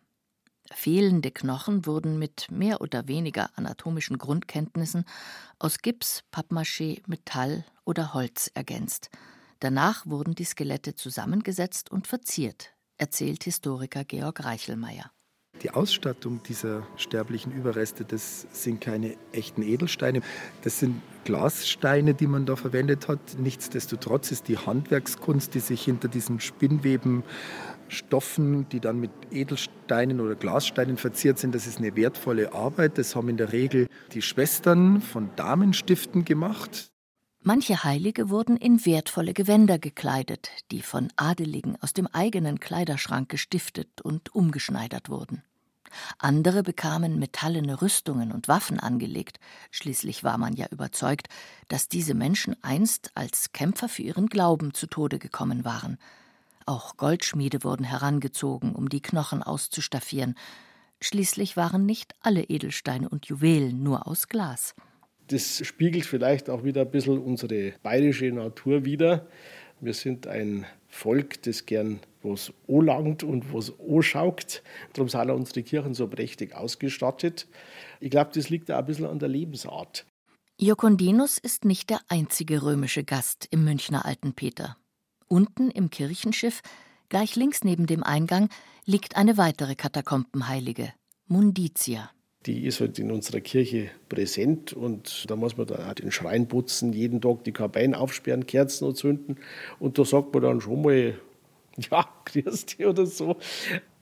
Fehlende 0.72 1.30
Knochen 1.30 1.86
wurden 1.86 2.18
mit 2.18 2.50
mehr 2.50 2.82
oder 2.82 3.08
weniger 3.08 3.52
anatomischen 3.56 4.18
Grundkenntnissen 4.18 5.06
aus 5.60 5.80
Gips, 5.84 6.24
Pappmaché, 6.32 7.04
Metall 7.06 7.64
oder 7.86 8.16
Holz 8.16 8.50
ergänzt. 8.56 9.12
Danach 9.60 10.08
wurden 10.08 10.34
die 10.34 10.46
Skelette 10.46 10.96
zusammengesetzt 10.96 11.92
und 11.92 12.08
verziert, 12.08 12.74
erzählt 12.98 13.44
Historiker 13.44 14.04
Georg 14.04 14.44
Reichelmeier. 14.44 15.12
Die 15.64 15.72
Ausstattung 15.72 16.42
dieser 16.44 16.88
sterblichen 16.96 17.52
Überreste, 17.52 18.06
das 18.06 18.48
sind 18.54 18.80
keine 18.80 19.18
echten 19.34 19.62
Edelsteine. 19.62 20.22
Das 20.62 20.80
sind 20.80 21.02
Glassteine, 21.26 22.14
die 22.14 22.28
man 22.28 22.46
da 22.46 22.56
verwendet 22.56 23.10
hat. 23.10 23.20
Nichtsdestotrotz 23.38 24.32
ist 24.32 24.48
die 24.48 24.58
Handwerkskunst, 24.58 25.54
die 25.54 25.60
sich 25.60 25.84
hinter 25.84 26.08
diesen 26.08 26.40
Spinnweben 26.40 27.24
Stoffen, 27.90 28.70
die 28.70 28.80
dann 28.80 29.00
mit 29.00 29.12
Edelsteinen 29.32 30.22
oder 30.22 30.36
Glassteinen 30.36 30.96
verziert 30.96 31.40
sind, 31.40 31.56
das 31.56 31.66
ist 31.66 31.80
eine 31.80 31.96
wertvolle 31.96 32.54
Arbeit. 32.54 32.98
Das 32.98 33.16
haben 33.16 33.30
in 33.30 33.38
der 33.38 33.52
Regel 33.52 33.88
die 34.14 34.22
Schwestern 34.22 35.02
von 35.02 35.30
Damenstiften 35.36 36.24
gemacht. 36.24 36.92
Manche 37.50 37.84
Heilige 37.84 38.30
wurden 38.30 38.58
in 38.58 38.86
wertvolle 38.86 39.34
Gewänder 39.34 39.80
gekleidet, 39.80 40.52
die 40.70 40.84
von 40.84 41.12
Adeligen 41.16 41.82
aus 41.82 41.94
dem 41.94 42.06
eigenen 42.06 42.60
Kleiderschrank 42.60 43.28
gestiftet 43.28 44.02
und 44.02 44.36
umgeschneidert 44.36 45.10
wurden. 45.10 45.42
Andere 46.20 46.62
bekamen 46.62 47.18
metallene 47.18 47.82
Rüstungen 47.82 48.32
und 48.32 48.48
Waffen 48.48 48.80
angelegt, 48.80 49.40
schließlich 49.72 50.24
war 50.24 50.38
man 50.38 50.54
ja 50.54 50.68
überzeugt, 50.70 51.28
dass 51.70 51.90
diese 51.90 52.14
Menschen 52.14 52.56
einst 52.64 53.10
als 53.16 53.52
Kämpfer 53.52 53.90
für 53.90 54.04
ihren 54.04 54.28
Glauben 54.28 54.76
zu 54.76 54.86
Tode 54.86 55.18
gekommen 55.18 55.66
waren, 55.66 55.98
auch 56.68 56.98
Goldschmiede 56.98 57.64
wurden 57.64 57.84
herangezogen, 57.84 58.76
um 58.76 58.90
die 58.90 59.02
Knochen 59.02 59.42
auszustaffieren. 59.42 60.36
Schließlich 61.02 61.58
waren 61.58 61.88
nicht 61.88 62.14
alle 62.22 62.44
Edelsteine 62.44 63.10
und 63.10 63.26
Juwelen 63.26 63.82
nur 63.82 64.06
aus 64.06 64.28
Glas. 64.28 64.76
Das 65.30 65.66
spiegelt 65.66 66.06
vielleicht 66.06 66.50
auch 66.50 66.64
wieder 66.64 66.82
ein 66.82 66.92
bisschen 66.92 67.20
unsere 67.20 67.74
bayerische 67.84 68.32
Natur 68.32 68.84
wider. 68.84 69.28
Wir 69.80 69.94
sind 69.94 70.26
ein 70.28 70.66
Volk, 70.88 71.44
das 71.44 71.66
gern 71.66 72.00
was 72.24 72.52
langt 72.68 73.24
und 73.24 73.54
was 73.54 73.72
schaukt. 74.06 74.64
Darum 74.94 75.08
sind 75.08 75.30
unsere 75.30 75.64
Kirchen 75.64 75.94
so 75.94 76.08
prächtig 76.08 76.56
ausgestattet. 76.56 77.48
Ich 78.00 78.10
glaube, 78.10 78.32
das 78.34 78.50
liegt 78.50 78.72
auch 78.72 78.80
ein 78.80 78.86
bisschen 78.86 79.06
an 79.06 79.20
der 79.20 79.30
Lebensart. 79.30 80.06
Jokondinus 80.58 81.38
ist 81.38 81.64
nicht 81.64 81.90
der 81.90 82.02
einzige 82.10 82.64
römische 82.64 83.04
Gast 83.04 83.48
im 83.52 83.64
Münchner 83.64 84.06
Alten 84.06 84.34
Peter. 84.34 84.76
Unten 85.28 85.70
im 85.70 85.92
Kirchenschiff, 85.92 86.62
gleich 87.08 87.36
links 87.36 87.64
neben 87.64 87.86
dem 87.86 88.04
Eingang, 88.04 88.50
liegt 88.84 89.16
eine 89.16 89.38
weitere 89.38 89.76
Katakombenheilige, 89.76 90.92
Munditia. 91.28 92.10
Die 92.46 92.66
ist 92.66 92.80
halt 92.80 92.98
in 93.00 93.12
unserer 93.12 93.42
Kirche 93.42 93.90
präsent 94.08 94.72
und 94.74 95.30
da 95.30 95.36
muss 95.36 95.58
man 95.58 95.68
dann 95.68 95.84
auch 95.90 95.94
den 95.94 96.12
Schrein 96.12 96.48
putzen, 96.48 96.94
jeden 96.94 97.20
Tag 97.20 97.44
die 97.44 97.52
Kabinen 97.52 97.94
aufsperren, 97.94 98.46
Kerzen 98.46 98.86
und 98.88 98.96
zünden 98.96 99.38
und 99.80 99.98
da 99.98 100.06
sagt 100.06 100.34
man 100.34 100.44
dann 100.44 100.62
schon 100.62 100.82
mal, 100.82 101.20
ja, 101.92 102.08
Christi 102.26 102.86
oder 102.86 103.06
so. 103.06 103.38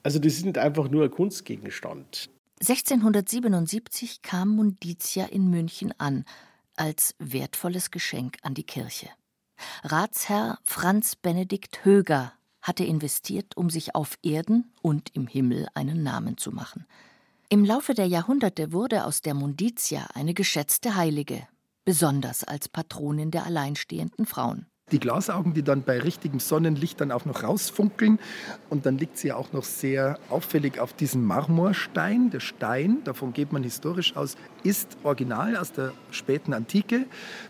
Also 0.04 0.20
das 0.20 0.38
ist 0.38 0.58
einfach 0.58 0.90
nur 0.90 1.04
ein 1.04 1.12
Kunstgegenstand. 1.12 2.30
1677 2.60 4.22
kam 4.22 4.50
Munditia 4.50 5.26
in 5.26 5.50
München 5.50 5.94
an, 6.00 6.26
als 6.76 7.16
wertvolles 7.20 7.92
Geschenk 7.92 8.38
an 8.42 8.54
die 8.54 8.64
Kirche. 8.64 9.10
Ratsherr 9.84 10.60
Franz 10.64 11.16
Benedikt 11.16 11.84
Höger 11.86 12.34
hatte 12.62 12.84
investiert, 12.84 13.56
um 13.56 13.70
sich 13.70 13.96
auf 13.96 14.18
Erden 14.24 14.72
und 14.82 15.16
im 15.16 15.28
Himmel 15.28 15.68
einen 15.74 16.04
Namen 16.04 16.38
zu 16.38 16.52
machen. 16.52 16.86
Im 17.50 17.64
Laufe 17.64 17.94
der 17.94 18.08
Jahrhunderte 18.08 18.74
wurde 18.74 19.06
aus 19.06 19.22
der 19.22 19.34
Munditia 19.34 20.08
eine 20.14 20.34
geschätzte 20.34 20.96
Heilige, 20.98 21.48
besonders 21.86 22.44
als 22.44 22.68
Patronin 22.68 23.32
der 23.32 23.46
alleinstehenden 23.46 24.26
Frauen. 24.26 24.66
Die 24.92 25.00
Glasaugen, 25.00 25.54
die 25.54 25.64
dann 25.64 25.84
bei 25.84 25.98
richtigem 25.98 26.42
Sonnenlicht 26.42 27.00
dann 27.00 27.10
auch 27.10 27.24
noch 27.24 27.44
rausfunkeln. 27.44 28.20
Und 28.70 28.86
dann 28.86 28.98
liegt 28.98 29.18
sie 29.18 29.32
auch 29.32 29.54
noch 29.54 29.64
sehr 29.64 30.20
auffällig 30.30 30.80
auf 30.82 30.92
diesem 30.92 31.24
Marmorstein. 31.24 32.32
Der 32.32 32.42
Stein, 32.42 33.02
davon 33.06 33.32
geht 33.32 33.54
man 33.54 33.64
historisch 33.64 34.18
aus, 34.18 34.36
ist 34.64 34.98
original 35.04 35.56
aus 35.56 35.72
der 35.72 35.94
späten 36.12 36.54
Antike. 36.54 37.06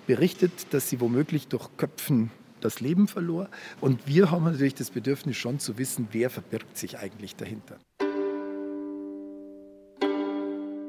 Berichtet, 0.06 0.76
dass 0.76 0.90
sie 0.90 1.02
womöglich 1.02 1.48
durch 1.48 1.70
Köpfen 1.78 2.30
das 2.62 2.82
Leben 2.82 3.08
verlor. 3.08 3.50
Und 3.82 4.06
wir 4.06 4.30
haben 4.30 4.44
natürlich 4.44 4.76
das 4.76 4.92
Bedürfnis 4.92 5.38
schon 5.38 5.58
zu 5.58 5.80
wissen, 5.80 6.10
wer 6.12 6.30
verbirgt 6.30 6.78
sich 6.78 7.00
eigentlich 7.00 7.36
dahinter. 7.36 7.78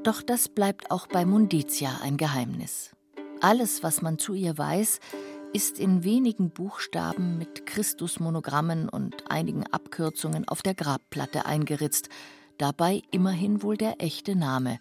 Doch 0.08 0.22
das 0.22 0.48
bleibt 0.48 0.90
auch 0.90 1.06
bei 1.06 1.26
Munditia 1.26 1.98
ein 2.02 2.16
Geheimnis. 2.16 2.96
Alles, 3.42 3.82
was 3.82 4.00
man 4.00 4.18
zu 4.18 4.32
ihr 4.32 4.56
weiß, 4.56 5.00
ist 5.52 5.78
in 5.78 6.02
wenigen 6.02 6.48
Buchstaben 6.48 7.36
mit 7.36 7.66
Christusmonogrammen 7.66 8.88
und 8.88 9.30
einigen 9.30 9.66
Abkürzungen 9.66 10.48
auf 10.48 10.62
der 10.62 10.72
Grabplatte 10.72 11.44
eingeritzt, 11.44 12.08
dabei 12.56 13.02
immerhin 13.10 13.62
wohl 13.62 13.76
der 13.76 14.00
echte 14.00 14.34
Name. 14.34 14.78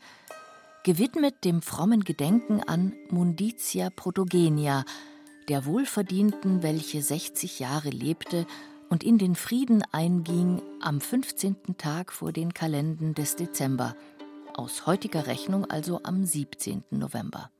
Gewidmet 0.85 1.43
dem 1.43 1.61
frommen 1.61 2.05
Gedenken 2.05 2.63
an 2.63 2.93
Munditia 3.09 3.89
Protogenia, 3.89 4.85
der 5.49 5.65
Wohlverdienten, 5.65 6.63
welche 6.63 7.01
60 7.01 7.59
Jahre 7.59 7.89
lebte 7.89 8.47
und 8.87 9.03
in 9.03 9.17
den 9.17 9.35
Frieden 9.35 9.83
einging 9.91 10.61
am 10.79 11.01
15. 11.01 11.75
Tag 11.77 12.13
vor 12.13 12.31
den 12.31 12.53
Kalenden 12.53 13.13
des 13.13 13.35
Dezember, 13.35 13.93
aus 14.57 14.85
heutiger 14.85 15.27
Rechnung 15.27 15.65
also 15.65 16.01
am 16.03 16.25
17. 16.25 16.83
November. 16.91 17.51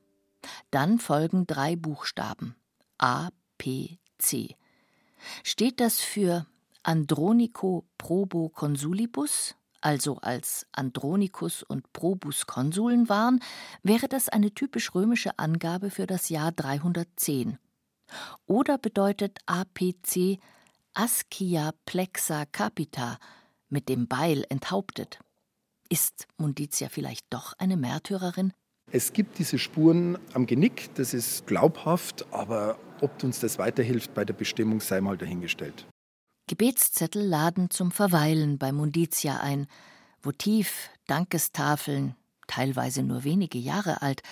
Dann 0.70 0.98
folgen 0.98 1.46
drei 1.46 1.76
Buchstaben 1.76 2.54
APC. 2.98 4.56
Steht 5.42 5.80
das 5.80 6.00
für 6.00 6.46
Andronico 6.82 7.84
probo 7.98 8.48
consulibus, 8.48 9.54
also 9.80 10.16
als 10.18 10.66
Andronicus 10.72 11.62
und 11.62 11.92
Probus 11.92 12.46
Konsuln 12.46 13.08
waren, 13.08 13.40
wäre 13.82 14.08
das 14.08 14.28
eine 14.28 14.52
typisch 14.52 14.94
römische 14.94 15.38
Angabe 15.38 15.90
für 15.90 16.06
das 16.06 16.28
Jahr 16.28 16.50
310. 16.52 17.58
Oder 18.46 18.78
bedeutet 18.78 19.38
APC 19.46 20.38
Ascia 20.94 21.72
plexa 21.86 22.46
capita, 22.46 23.18
mit 23.68 23.88
dem 23.88 24.08
Beil 24.08 24.44
enthauptet. 24.48 25.20
Ist 25.90 26.26
Munditia 26.36 26.88
vielleicht 26.90 27.24
doch 27.30 27.54
eine 27.58 27.76
Märtyrerin? 27.78 28.52
Es 28.90 29.12
gibt 29.12 29.38
diese 29.38 29.58
Spuren 29.58 30.18
am 30.34 30.46
Genick, 30.46 30.94
das 30.94 31.14
ist 31.14 31.46
glaubhaft, 31.46 32.26
aber 32.30 32.78
ob 33.00 33.22
uns 33.22 33.40
das 33.40 33.58
weiterhilft 33.58 34.12
bei 34.14 34.24
der 34.24 34.34
Bestimmung, 34.34 34.80
sei 34.80 35.00
mal 35.00 35.16
dahingestellt. 35.16 35.86
Gebetszettel 36.46 37.22
laden 37.22 37.70
zum 37.70 37.90
Verweilen 37.90 38.58
bei 38.58 38.72
Munditia 38.72 39.40
ein, 39.40 39.66
Votiv, 40.20 40.90
Dankestafeln, 41.06 42.16
teilweise 42.46 43.02
nur 43.02 43.24
wenige 43.24 43.58
Jahre 43.58 44.02
alt, 44.02 44.22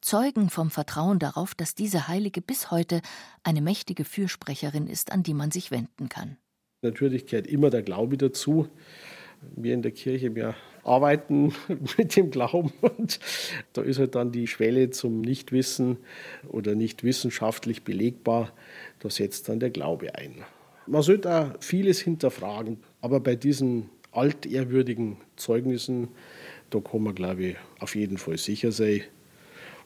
zeugen 0.00 0.50
vom 0.50 0.70
Vertrauen 0.70 1.18
darauf, 1.18 1.54
dass 1.54 1.74
diese 1.74 2.08
Heilige 2.08 2.40
bis 2.40 2.70
heute 2.70 3.02
eine 3.42 3.60
mächtige 3.60 4.04
Fürsprecherin 4.04 4.86
ist, 4.86 5.12
an 5.12 5.22
die 5.22 5.34
man 5.34 5.50
sich 5.50 5.70
wenden 5.70 6.08
kann. 6.08 6.38
Natürlich 6.82 7.26
gehört 7.26 7.46
immer 7.46 7.70
der 7.70 7.82
Glaube 7.82 8.16
dazu. 8.16 8.68
Wir 9.54 9.74
in 9.74 9.82
der 9.82 9.92
Kirche, 9.92 10.34
wir 10.34 10.54
arbeiten 10.84 11.52
mit 11.98 12.16
dem 12.16 12.30
Glauben. 12.30 12.72
Und 12.80 13.18
da 13.72 13.82
ist 13.82 13.98
halt 13.98 14.14
dann 14.14 14.32
die 14.32 14.46
Schwelle 14.46 14.90
zum 14.90 15.20
Nichtwissen 15.20 15.98
oder 16.48 16.74
nicht 16.74 17.02
wissenschaftlich 17.04 17.82
belegbar, 17.82 18.52
da 19.00 19.10
setzt 19.10 19.48
dann 19.48 19.60
der 19.60 19.70
Glaube 19.70 20.14
ein. 20.14 20.44
Man 20.86 21.02
sollte 21.02 21.34
auch 21.34 21.62
vieles 21.62 22.00
hinterfragen, 22.00 22.78
aber 23.00 23.20
bei 23.20 23.36
diesen 23.36 23.88
altehrwürdigen 24.12 25.16
Zeugnissen, 25.36 26.08
da 26.70 26.80
kann 26.80 27.02
man, 27.02 27.14
glaube 27.14 27.44
ich, 27.44 27.56
auf 27.80 27.94
jeden 27.94 28.18
Fall 28.18 28.38
sicher 28.38 28.70
sein. 28.70 29.02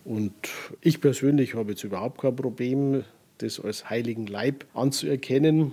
Und 0.04 0.32
ich 0.80 1.00
persönlich 1.00 1.54
habe 1.54 1.70
jetzt 1.70 1.84
überhaupt 1.84 2.20
kein 2.20 2.34
Problem, 2.34 3.04
das 3.38 3.60
als 3.60 3.88
heiligen 3.88 4.26
Leib 4.26 4.64
anzuerkennen. 4.74 5.72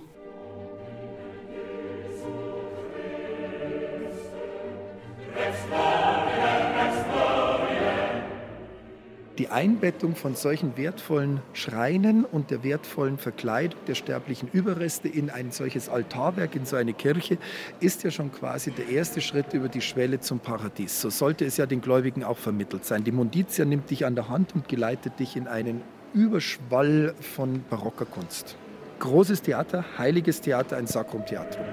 Die 9.38 9.48
Einbettung 9.48 10.16
von 10.16 10.34
solchen 10.34 10.78
wertvollen 10.78 11.42
Schreinen 11.52 12.24
und 12.24 12.50
der 12.50 12.64
wertvollen 12.64 13.18
Verkleidung 13.18 13.78
der 13.86 13.94
sterblichen 13.94 14.48
Überreste 14.50 15.08
in 15.08 15.28
ein 15.28 15.50
solches 15.50 15.90
Altarwerk, 15.90 16.56
in 16.56 16.64
so 16.64 16.76
eine 16.76 16.94
Kirche, 16.94 17.36
ist 17.80 18.02
ja 18.02 18.10
schon 18.10 18.32
quasi 18.32 18.70
der 18.70 18.88
erste 18.88 19.20
Schritt 19.20 19.52
über 19.52 19.68
die 19.68 19.82
Schwelle 19.82 20.20
zum 20.20 20.40
Paradies. 20.40 21.02
So 21.02 21.10
sollte 21.10 21.44
es 21.44 21.58
ja 21.58 21.66
den 21.66 21.82
Gläubigen 21.82 22.24
auch 22.24 22.38
vermittelt 22.38 22.86
sein. 22.86 23.04
Die 23.04 23.12
Munditia 23.12 23.66
nimmt 23.66 23.90
dich 23.90 24.06
an 24.06 24.14
der 24.14 24.30
Hand 24.30 24.54
und 24.54 24.68
geleitet 24.68 25.18
dich 25.18 25.36
in 25.36 25.48
einen 25.48 25.82
Überschwall 26.14 27.14
von 27.20 27.62
barocker 27.68 28.06
Kunst. 28.06 28.56
Großes 29.00 29.42
Theater, 29.42 29.84
heiliges 29.98 30.40
Theater, 30.40 30.78
ein 30.78 30.86
Sacrum 30.86 31.26
Theatrum. 31.26 31.66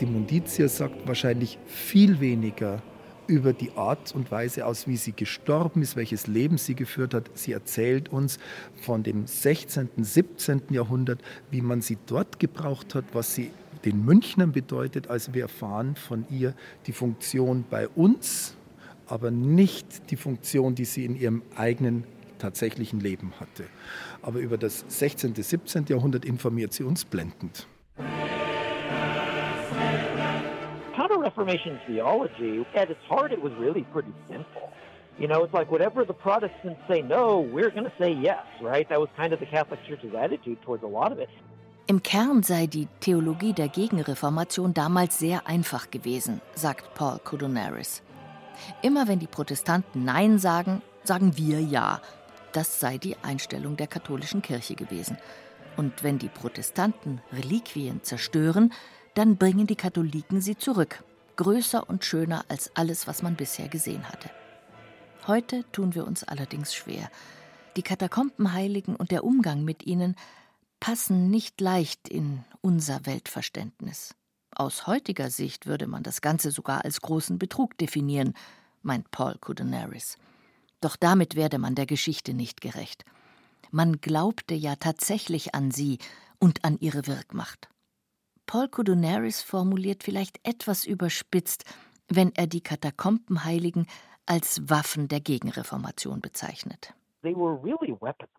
Die 0.00 0.06
Munditia 0.06 0.68
sagt 0.68 1.08
wahrscheinlich 1.08 1.58
viel 1.66 2.20
weniger 2.20 2.80
über 3.26 3.52
die 3.52 3.72
Art 3.72 4.14
und 4.14 4.30
Weise 4.30 4.64
aus, 4.64 4.86
wie 4.86 4.96
sie 4.96 5.12
gestorben 5.12 5.82
ist, 5.82 5.96
welches 5.96 6.28
Leben 6.28 6.56
sie 6.56 6.76
geführt 6.76 7.14
hat. 7.14 7.30
Sie 7.34 7.52
erzählt 7.52 8.08
uns 8.10 8.38
von 8.80 9.02
dem 9.02 9.26
16., 9.26 9.88
17. 9.96 10.62
Jahrhundert, 10.70 11.20
wie 11.50 11.60
man 11.60 11.80
sie 11.80 11.98
dort 12.06 12.38
gebraucht 12.38 12.94
hat, 12.94 13.04
was 13.12 13.34
sie 13.34 13.50
den 13.84 14.04
Münchnern 14.04 14.52
bedeutet. 14.52 15.08
Also 15.08 15.34
wir 15.34 15.42
erfahren 15.42 15.96
von 15.96 16.24
ihr 16.30 16.54
die 16.86 16.92
Funktion 16.92 17.64
bei 17.68 17.88
uns, 17.88 18.54
aber 19.06 19.32
nicht 19.32 20.10
die 20.10 20.16
Funktion, 20.16 20.76
die 20.76 20.84
sie 20.84 21.04
in 21.04 21.16
ihrem 21.16 21.42
eigenen 21.56 22.04
tatsächlichen 22.38 23.00
Leben 23.00 23.32
hatte. 23.40 23.64
Aber 24.22 24.38
über 24.38 24.58
das 24.58 24.84
16., 24.88 25.34
17. 25.34 25.86
Jahrhundert 25.88 26.24
informiert 26.24 26.72
sie 26.72 26.84
uns 26.84 27.04
blendend. 27.04 27.66
Reformation 31.38 31.78
theology, 31.86 32.66
at 32.74 32.90
its 32.90 33.00
heart, 33.08 33.30
it 33.30 33.40
was 33.40 33.52
really 33.54 33.84
pretty 33.92 34.12
simple. 34.28 34.72
You 35.20 35.28
know, 35.28 35.44
it's 35.44 35.54
like 35.54 35.70
whatever 35.70 36.04
the 36.04 36.12
Protestants 36.12 36.80
say 36.88 37.00
no, 37.00 37.38
we're 37.38 37.70
going 37.70 37.84
to 37.84 37.92
say 37.96 38.12
yes, 38.12 38.44
right? 38.60 38.88
That 38.88 38.98
was 38.98 39.08
kind 39.16 39.32
of 39.32 39.38
the 39.38 39.46
Catholic 39.46 39.78
Church's 39.86 40.14
attitude 40.14 40.60
towards 40.62 40.82
a 40.82 40.88
lot 40.88 41.12
of 41.12 41.20
it. 41.20 41.28
Im 41.86 42.02
Kern 42.02 42.42
sei 42.42 42.66
die 42.66 42.88
Theologie 43.00 43.52
der 43.52 43.68
Gegenreformation 43.68 44.74
damals 44.74 45.20
sehr 45.20 45.46
einfach 45.46 45.90
gewesen, 45.92 46.40
sagt 46.54 46.94
Paul 46.94 47.20
Codonaris. 47.20 48.02
Immer 48.82 49.06
wenn 49.06 49.20
die 49.20 49.28
Protestanten 49.28 50.04
Nein 50.04 50.38
sagen, 50.38 50.82
sagen 51.04 51.36
wir 51.36 51.60
Ja. 51.60 52.00
Das 52.52 52.80
sei 52.80 52.98
die 52.98 53.16
Einstellung 53.22 53.76
der 53.76 53.86
katholischen 53.86 54.42
Kirche 54.42 54.74
gewesen. 54.74 55.18
Und 55.76 56.02
wenn 56.02 56.18
die 56.18 56.28
Protestanten 56.28 57.20
Reliquien 57.32 58.02
zerstören, 58.02 58.72
dann 59.14 59.36
bringen 59.36 59.68
die 59.68 59.76
Katholiken 59.76 60.40
sie 60.40 60.56
zurück 60.56 61.04
größer 61.38 61.88
und 61.88 62.04
schöner 62.04 62.44
als 62.48 62.76
alles, 62.76 63.06
was 63.06 63.22
man 63.22 63.36
bisher 63.36 63.68
gesehen 63.68 64.06
hatte. 64.08 64.28
Heute 65.26 65.64
tun 65.72 65.94
wir 65.94 66.06
uns 66.06 66.24
allerdings 66.24 66.74
schwer. 66.74 67.10
Die 67.76 67.82
Katakombenheiligen 67.82 68.96
und 68.96 69.10
der 69.10 69.24
Umgang 69.24 69.64
mit 69.64 69.86
ihnen 69.86 70.16
passen 70.80 71.30
nicht 71.30 71.60
leicht 71.60 72.08
in 72.08 72.44
unser 72.60 73.06
Weltverständnis. 73.06 74.14
Aus 74.54 74.86
heutiger 74.86 75.30
Sicht 75.30 75.66
würde 75.66 75.86
man 75.86 76.02
das 76.02 76.20
Ganze 76.20 76.50
sogar 76.50 76.84
als 76.84 77.00
großen 77.00 77.38
Betrug 77.38 77.78
definieren, 77.78 78.34
meint 78.82 79.10
Paul 79.10 79.36
Kudenaris. 79.40 80.18
Doch 80.80 80.96
damit 80.96 81.36
werde 81.36 81.58
man 81.58 81.74
der 81.74 81.86
Geschichte 81.86 82.34
nicht 82.34 82.60
gerecht. 82.60 83.04
Man 83.70 84.00
glaubte 84.00 84.54
ja 84.54 84.76
tatsächlich 84.76 85.54
an 85.54 85.70
sie 85.70 85.98
und 86.38 86.64
an 86.64 86.78
ihre 86.80 87.06
Wirkmacht. 87.06 87.68
Paul 88.48 88.68
Codonaris 88.68 89.42
formuliert 89.42 90.02
vielleicht 90.02 90.40
etwas 90.42 90.86
überspitzt, 90.86 91.66
wenn 92.08 92.34
er 92.34 92.46
die 92.46 92.62
Katakombenheiligen 92.62 93.86
als 94.24 94.70
Waffen 94.70 95.06
der 95.06 95.20
Gegenreformation 95.20 96.22
bezeichnet. 96.22 96.94
They 97.20 97.36
were 97.36 97.62
really 97.62 97.94
weapons. 98.00 98.30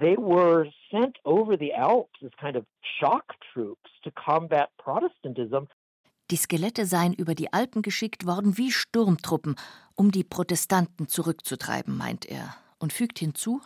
They 0.00 0.16
were 0.16 0.72
sent 0.90 1.24
over 1.24 1.56
the 1.56 1.72
Alps 1.72 2.20
as 2.24 2.32
kind 2.40 2.56
of 2.56 2.64
shock 2.98 3.22
troops 3.52 3.88
to 4.02 4.10
combat 4.10 4.76
Protestantism. 4.76 5.68
Die 6.32 6.36
Skelette 6.36 6.84
seien 6.84 7.12
über 7.12 7.36
die 7.36 7.52
Alpen 7.52 7.82
geschickt 7.82 8.26
worden 8.26 8.58
wie 8.58 8.72
Sturmtruppen, 8.72 9.54
um 9.94 10.10
die 10.10 10.24
Protestanten 10.24 11.06
zurückzutreiben, 11.06 11.96
meint 11.96 12.26
er, 12.26 12.56
und 12.80 12.92
fügt 12.92 13.20
hinzu: 13.20 13.60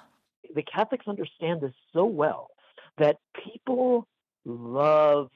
The 0.55 0.63
Catholics 0.63 1.07
understand 1.07 1.63
this 1.63 1.73
so 1.95 2.05
well 2.05 2.49
that 2.99 3.17
people 3.33 4.07
love 4.45 5.31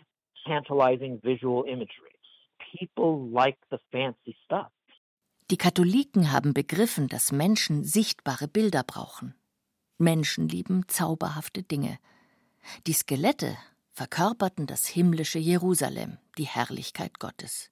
tantalizing 0.44 1.20
visual 1.22 1.64
imagery. 1.66 2.16
People 2.78 3.28
like 3.30 3.58
the 3.70 3.78
fancy 3.90 4.36
stuff. 4.44 4.70
Die 5.50 5.58
Katholiken 5.58 6.32
haben 6.32 6.54
begriffen, 6.54 7.08
dass 7.08 7.32
Menschen 7.32 7.84
sichtbare 7.84 8.48
Bilder 8.48 8.82
brauchen. 8.82 9.34
Menschen 9.98 10.48
lieben 10.48 10.88
zauberhafte 10.88 11.62
Dinge. 11.62 11.98
Die 12.86 12.94
Skelette 12.94 13.56
verkörperten 13.92 14.66
das 14.66 14.86
himmlische 14.86 15.38
Jerusalem, 15.38 16.18
die 16.38 16.46
Herrlichkeit 16.46 17.18
Gottes. 17.18 17.70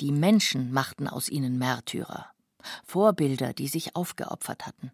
Die 0.00 0.12
Menschen 0.12 0.72
machten 0.72 1.06
aus 1.06 1.28
ihnen 1.28 1.58
Märtyrer, 1.58 2.30
Vorbilder, 2.84 3.52
die 3.52 3.68
sich 3.68 3.94
aufgeopfert 3.94 4.66
hatten. 4.66 4.90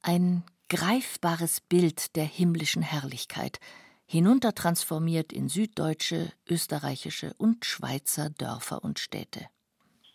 Ein 0.00 0.44
greifbares 0.70 1.60
Bild 1.60 2.16
der 2.16 2.24
himmlischen 2.24 2.82
Herrlichkeit, 2.82 3.60
hinuntertransformiert 4.06 5.32
in 5.32 5.48
süddeutsche, 5.48 6.32
österreichische 6.48 7.32
und 7.38 7.64
Schweizer 7.64 8.30
Dörfer 8.30 8.82
und 8.84 8.98
Städte. 8.98 9.46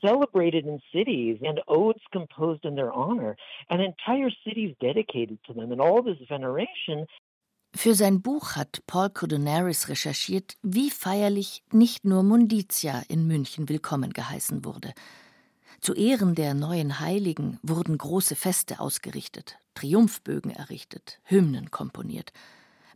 Celebrated 0.01 0.65
in 0.65 0.79
cities 0.91 1.41
and 1.43 1.59
odes 1.67 2.01
composed 2.11 2.63
in 2.63 2.75
their 2.75 2.93
honor, 2.93 3.35
and 3.67 3.81
entire 3.81 4.31
cities 4.43 4.73
dedicated 4.79 5.43
to 5.43 5.53
them, 5.53 5.71
and 5.71 5.81
all 5.81 6.01
this 6.01 6.17
veneration. 6.29 7.05
Für 7.75 7.93
sein 7.93 8.21
Buch 8.21 8.55
hat 8.55 8.81
Paul 8.87 9.09
Codonaris 9.09 9.89
recherchiert, 9.89 10.55
wie 10.63 10.89
feierlich 10.89 11.63
nicht 11.71 12.03
nur 12.03 12.23
Munditia 12.23 13.03
in 13.09 13.27
München 13.27 13.69
willkommen 13.69 14.11
geheißen 14.11 14.65
wurde. 14.65 14.93
Zu 15.79 15.93
Ehren 15.93 16.35
der 16.35 16.55
neuen 16.55 16.99
Heiligen 16.99 17.59
wurden 17.61 17.97
große 17.97 18.35
Feste 18.35 18.79
ausgerichtet, 18.79 19.59
Triumphbögen 19.75 20.51
errichtet, 20.51 21.19
Hymnen 21.23 21.71
komponiert. 21.71 22.33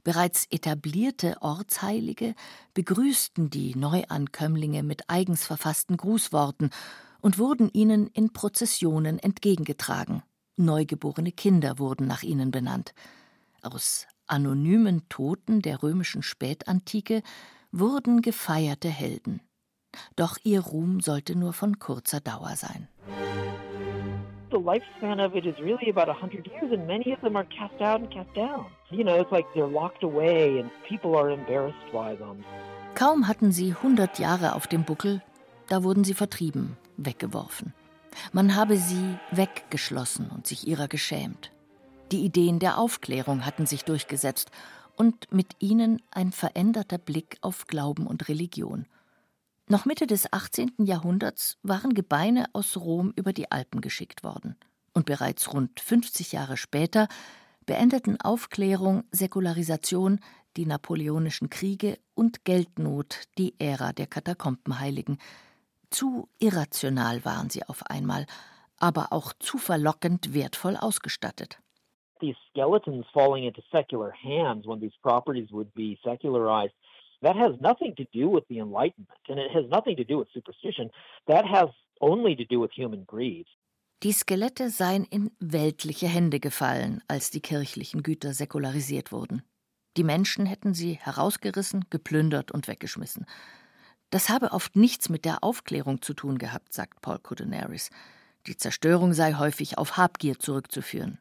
Bereits 0.04 0.48
etablierte 0.50 1.42
Ortsheilige 1.42 2.36
begrüßten 2.74 3.50
die 3.50 3.76
Neuankömmlinge 3.76 4.84
mit 4.84 5.10
eigens 5.10 5.46
verfassten 5.46 5.96
Grußworten 5.96 6.72
und 7.22 7.40
wurden 7.40 7.70
ihnen 7.72 8.08
in 8.08 8.34
Prozessionen 8.34 9.18
entgegengetragen. 9.18 10.24
Neugeborene 10.58 11.32
Kinder 11.32 11.80
wurden 11.80 12.06
nach 12.06 12.24
ihnen 12.24 12.52
benannt. 12.52 12.94
Aus 13.62 14.06
anonymen 14.28 15.08
Toten 15.08 15.62
der 15.62 15.82
römischen 15.82 16.22
Spätantike 16.22 17.24
wurden 17.72 18.22
gefeierte 18.22 18.90
Helden. 18.90 19.42
Doch 20.18 20.38
ihr 20.44 20.60
Ruhm 20.60 21.00
sollte 21.00 21.36
nur 21.36 21.54
von 21.54 21.80
kurzer 21.80 22.20
Dauer 22.20 22.56
sein 22.56 22.90
the 24.54 24.60
lifespan 24.60 25.20
of 25.20 25.36
it 25.36 25.46
is 25.46 25.60
really 25.60 25.90
about 25.90 26.08
100 26.08 26.48
years, 26.48 26.72
and 26.72 26.88
many 26.88 27.12
of 27.12 27.20
them 27.22 27.36
are 27.36 27.46
cast 27.46 27.82
out 27.82 28.00
and 28.02 28.10
cast 28.12 28.34
down. 28.36 28.68
You 28.92 29.04
know, 29.04 29.20
it's 29.20 29.32
like 29.32 29.48
they're 29.54 29.68
locked 29.82 30.04
away 30.04 30.60
and 30.60 30.70
people 30.88 31.16
are 31.16 31.32
embarrassed 31.32 31.92
by 31.92 32.16
them. 32.16 32.46
Kaum 32.94 33.28
hatten 33.28 33.52
sie 33.52 33.72
100 33.72 34.20
Jahre 34.20 34.54
auf 34.54 34.68
dem 34.68 34.84
Buckel, 34.84 35.22
da 35.68 35.84
wurden 35.84 36.04
sie 36.04 36.14
vertrieben, 36.14 36.78
weggeworfen. 36.98 37.74
Man 38.32 38.56
habe 38.56 38.78
sie 38.78 39.18
weggeschlossen 39.32 40.30
und 40.30 40.46
sich 40.46 40.68
ihrer 40.68 40.88
geschämt. 40.88 41.52
Die 42.12 42.24
Ideen 42.24 42.60
der 42.60 42.78
Aufklärung 42.78 43.48
hatten 43.48 43.66
sich 43.66 43.84
durchgesetzt 43.86 44.52
und 44.96 45.34
mit 45.34 45.56
ihnen 45.58 46.00
ein 46.12 46.32
veränderter 46.32 47.00
Blick 47.00 47.38
auf 47.42 47.66
Glauben 47.66 48.06
und 48.06 48.30
Religion. 48.30 48.86
Noch 49.70 49.86
Mitte 49.86 50.08
des 50.08 50.32
18. 50.32 50.74
Jahrhunderts 50.80 51.58
waren 51.64 51.94
Gebeine 51.94 52.48
aus 52.52 52.76
Rom 52.76 53.14
über 53.16 53.32
die 53.32 53.50
Alpen 53.50 53.80
geschickt 53.80 54.24
worden. 54.24 54.58
Und 54.94 55.06
bereits 55.06 55.54
rund 55.54 55.80
50 55.80 56.34
Jahre 56.34 56.58
später 56.58 57.08
beendeten 57.66 58.20
Aufklärung, 58.20 59.06
Säkularisation, 59.12 60.20
die 60.58 60.66
napoleonischen 60.66 61.50
Kriege 61.50 61.98
und 62.14 62.44
Geldnot 62.44 63.22
die 63.38 63.56
Ära 63.58 63.94
der 63.94 64.08
Katakombenheiligen. 64.08 65.18
Zu 65.90 66.28
irrational 66.40 67.24
waren 67.24 67.50
sie 67.50 67.64
auf 67.64 67.86
einmal, 67.88 68.26
aber 68.78 69.14
auch 69.14 69.32
zu 69.40 69.58
verlockend 69.58 70.34
wertvoll 70.34 70.76
ausgestattet. 70.76 71.60
These 72.20 72.38
skeletons 72.52 73.06
falling 73.14 73.46
into 73.46 73.62
secular 73.72 74.12
hands 74.12 74.68
when 74.68 74.80
these 74.80 74.96
properties 75.02 75.52
would 75.52 75.74
be 75.74 75.98
secularized, 76.04 76.76
that 77.24 77.36
has 77.36 77.60
nothing 77.60 77.96
to 77.96 78.06
do 78.14 78.30
with 78.30 78.44
the 78.50 78.60
Enlightenment 78.60 79.20
and 79.30 79.40
it 79.40 79.52
has 79.52 79.66
nothing 79.70 79.96
to 79.98 80.04
do 80.04 80.20
with 80.20 80.28
superstition. 80.34 80.92
That 81.28 81.46
has 81.46 81.70
only 82.02 82.36
to 82.36 82.46
do 82.46 82.60
with 82.60 82.72
human 82.72 83.06
greed. 83.06 83.48
Die 84.04 84.12
Skelette 84.12 84.70
seien 84.70 85.06
in 85.06 85.32
weltliche 85.40 86.08
Hände 86.08 86.42
gefallen, 86.42 87.02
als 87.08 87.32
die 87.32 87.40
kirchlichen 87.40 88.04
Güter 88.04 88.34
säkularisiert 88.34 89.14
wurden. 89.14 89.44
Die 89.96 90.04
Menschen 90.04 90.46
hätten 90.46 90.74
sie 90.74 90.96
herausgerissen, 90.96 91.86
geplündert 91.90 92.52
und 92.52 92.68
weggeschmissen. 92.68 93.26
Das 94.10 94.30
habe 94.30 94.52
oft 94.52 94.76
nichts 94.76 95.08
mit 95.08 95.24
der 95.24 95.44
Aufklärung 95.44 96.02
zu 96.02 96.14
tun 96.14 96.38
gehabt, 96.38 96.74
sagt 96.74 97.02
Paul 97.02 97.20
Codonaris. 97.20 97.92
Die 98.46 98.58
Zerstörung 98.58 99.14
sei 99.14 99.36
häufig 99.36 99.78
auf 99.78 99.96
Habgier 99.96 100.38
zurückzuführen. 100.38 101.20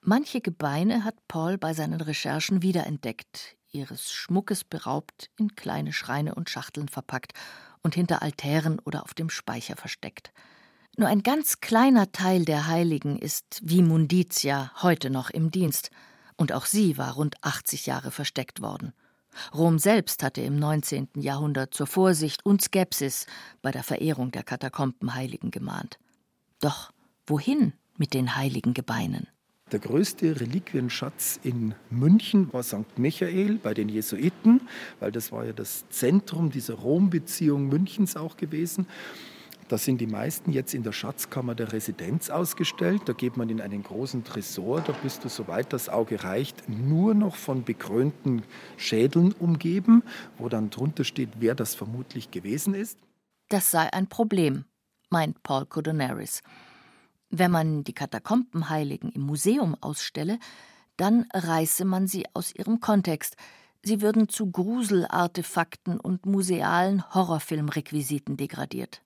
Manche 0.00 0.40
Gebeine 0.40 1.04
hat 1.04 1.16
Paul 1.26 1.58
bei 1.58 1.74
seinen 1.74 2.00
Recherchen 2.00 2.62
wiederentdeckt, 2.62 3.56
ihres 3.72 4.12
Schmuckes 4.12 4.64
beraubt, 4.64 5.30
in 5.38 5.54
kleine 5.56 5.92
Schreine 5.92 6.34
und 6.34 6.50
Schachteln 6.50 6.88
verpackt 6.88 7.32
und 7.82 7.94
hinter 7.94 8.22
Altären 8.22 8.78
oder 8.80 9.02
auf 9.02 9.14
dem 9.14 9.30
Speicher 9.30 9.76
versteckt. 9.76 10.32
Nur 10.96 11.08
ein 11.08 11.22
ganz 11.22 11.60
kleiner 11.60 12.12
Teil 12.12 12.44
der 12.44 12.66
Heiligen 12.66 13.18
ist, 13.18 13.60
wie 13.62 13.82
Munditia, 13.82 14.70
heute 14.82 15.10
noch 15.10 15.30
im 15.30 15.50
Dienst, 15.50 15.90
und 16.36 16.52
auch 16.52 16.66
sie 16.66 16.98
war 16.98 17.14
rund 17.14 17.36
80 17.42 17.86
Jahre 17.86 18.10
versteckt 18.10 18.60
worden. 18.60 18.92
Rom 19.54 19.78
selbst 19.78 20.22
hatte 20.22 20.42
im 20.42 20.58
19. 20.58 21.08
Jahrhundert 21.16 21.72
zur 21.72 21.86
Vorsicht 21.86 22.44
und 22.44 22.62
Skepsis 22.62 23.26
bei 23.62 23.70
der 23.70 23.82
Verehrung 23.82 24.30
der 24.30 24.42
Katakombenheiligen 24.42 25.50
gemahnt. 25.50 25.98
Doch 26.60 26.92
wohin 27.26 27.72
mit 27.96 28.12
den 28.12 28.36
heiligen 28.36 28.74
Gebeinen? 28.74 29.28
Der 29.72 29.80
größte 29.80 30.38
Reliquienschatz 30.38 31.40
in 31.42 31.74
München 31.88 32.52
war 32.52 32.62
St. 32.62 32.98
Michael 32.98 33.54
bei 33.54 33.72
den 33.72 33.88
Jesuiten, 33.88 34.60
weil 35.00 35.10
das 35.10 35.32
war 35.32 35.46
ja 35.46 35.54
das 35.54 35.88
Zentrum 35.88 36.50
dieser 36.50 36.74
Rom-Beziehung 36.74 37.70
Münchens 37.70 38.14
auch 38.14 38.36
gewesen. 38.36 38.86
Da 39.68 39.78
sind 39.78 40.02
die 40.02 40.06
meisten 40.06 40.52
jetzt 40.52 40.74
in 40.74 40.82
der 40.82 40.92
Schatzkammer 40.92 41.54
der 41.54 41.72
Residenz 41.72 42.28
ausgestellt. 42.28 43.00
Da 43.06 43.14
geht 43.14 43.38
man 43.38 43.48
in 43.48 43.62
einen 43.62 43.82
großen 43.82 44.24
Tresor. 44.24 44.82
Da 44.82 44.92
bist 44.92 45.24
du, 45.24 45.30
soweit 45.30 45.72
das 45.72 45.88
Auge 45.88 46.22
reicht, 46.22 46.68
nur 46.68 47.14
noch 47.14 47.36
von 47.36 47.64
bekrönten 47.64 48.42
Schädeln 48.76 49.32
umgeben, 49.32 50.02
wo 50.36 50.50
dann 50.50 50.68
drunter 50.68 51.04
steht, 51.04 51.30
wer 51.40 51.54
das 51.54 51.74
vermutlich 51.74 52.30
gewesen 52.30 52.74
ist. 52.74 52.98
Das 53.48 53.70
sei 53.70 53.90
ein 53.90 54.06
Problem, 54.06 54.66
meint 55.08 55.42
Paul 55.42 55.64
Codonaris. 55.64 56.42
Wenn 57.34 57.50
man 57.50 57.82
die 57.82 57.94
Katakombenheiligen 57.94 59.10
im 59.10 59.22
Museum 59.22 59.74
ausstelle, 59.80 60.38
dann 60.98 61.26
reiße 61.32 61.86
man 61.86 62.06
sie 62.06 62.26
aus 62.34 62.54
ihrem 62.54 62.80
Kontext. 62.80 63.36
Sie 63.82 64.02
würden 64.02 64.28
zu 64.28 64.50
Gruselartefakten 64.50 65.98
und 65.98 66.26
musealen 66.26 67.02
Horrorfilmrequisiten 67.14 68.36
degradiert. 68.36 69.00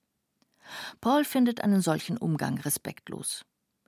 Paul 1.00 1.24
findet 1.24 1.60
einen 1.60 1.80
solchen 1.80 2.18
Umgang 2.18 2.58
respektlos. 2.58 3.44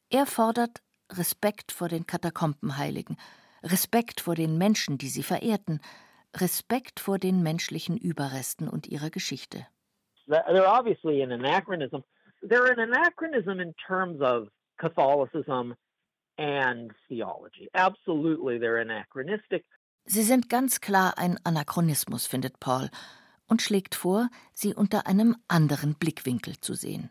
Er 0.09 0.25
fordert 0.25 0.83
Respekt 1.11 1.73
vor 1.73 1.89
den 1.89 2.07
Katakombenheiligen, 2.07 3.17
Respekt 3.65 4.21
vor 4.21 4.37
den 4.37 4.57
Menschen, 4.57 4.99
die 4.99 5.09
sie 5.09 5.25
verehrten, 5.25 5.81
Respekt 6.37 7.01
vor 7.01 7.19
den 7.19 7.43
menschlichen 7.43 7.97
Überresten 7.97 8.69
und 8.69 8.87
ihrer 8.87 9.11
Geschichte. 9.11 9.67
They're 10.29 10.79
obviously 10.79 11.25
an 11.25 11.33
anachronism. 11.33 12.05
They're 12.43 12.71
an 12.71 12.79
anachronism 12.79 13.61
in 13.61 13.75
terms 13.87 14.21
of 14.21 14.49
Catholicism 14.79 15.75
and 16.39 16.93
theology. 17.09 17.69
Absolutely, 17.75 18.59
they're 18.59 18.81
anachronistic. 18.81 19.65
Sie 20.07 20.23
sind 20.23 20.49
ganz 20.49 20.81
klar 20.81 21.19
ein 21.19 21.39
Anachronismus, 21.45 22.27
findet 22.27 22.61
Paul, 22.61 22.89
und 23.47 23.61
schlägt 23.61 23.95
vor, 23.95 24.31
sie 24.55 24.75
unter 24.75 25.07
einem 25.07 25.37
anderen 25.49 25.95
Blickwinkel 25.95 26.61
zu 26.61 26.75
sehen. 26.75 27.11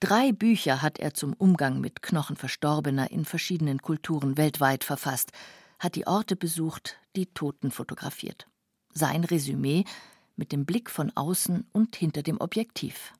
Drei 0.00 0.32
Bücher 0.32 0.82
hat 0.82 0.98
er 0.98 1.14
zum 1.14 1.34
Umgang 1.34 1.80
mit 1.80 2.00
Knochen 2.00 2.36
Verstorbener 2.36 3.10
in 3.10 3.24
verschiedenen 3.24 3.82
Kulturen 3.82 4.36
weltweit 4.36 4.84
verfasst, 4.84 5.32
hat 5.78 5.96
die 5.96 6.06
Orte 6.06 6.36
besucht, 6.36 6.96
die 7.16 7.26
Toten 7.26 7.70
fotografiert. 7.70 8.46
Sein 8.94 9.24
Resümee 9.24 9.84
mit 10.36 10.52
dem 10.52 10.64
Blick 10.64 10.90
von 10.90 11.12
außen 11.14 11.66
und 11.72 11.96
hinter 11.96 12.22
dem 12.22 12.40
Objektiv. 12.40 13.12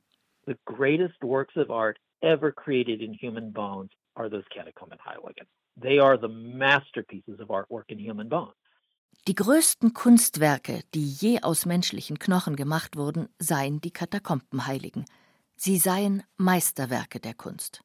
The 0.49 0.57
greatest 0.65 1.21
works 1.21 1.55
of 1.57 1.69
art 1.69 1.99
ever 2.23 2.51
created 2.51 3.03
in 3.03 3.13
human 3.13 3.51
bones 3.51 3.91
are 4.15 4.29
those 4.29 4.45
catacomb 4.49 4.89
Heiligen. 5.05 5.45
They 5.77 5.99
are 5.99 6.17
the 6.17 6.27
masterpieces 6.27 7.39
of 7.39 7.49
artwork 7.49 7.89
in 7.89 7.99
human 7.99 8.29
bones. 8.29 8.55
Die 9.27 9.35
größten 9.35 9.93
Kunstwerke, 9.93 10.81
die 10.95 11.05
je 11.05 11.41
aus 11.41 11.67
menschlichen 11.67 12.17
Knochen 12.17 12.55
gemacht 12.55 12.97
wurden, 12.97 13.29
seien 13.37 13.79
die 13.79 13.91
Katakombenheiligen. 13.91 15.05
Sie 15.55 15.77
seien 15.77 16.23
Meisterwerke 16.37 17.19
der 17.19 17.35
Kunst. 17.35 17.83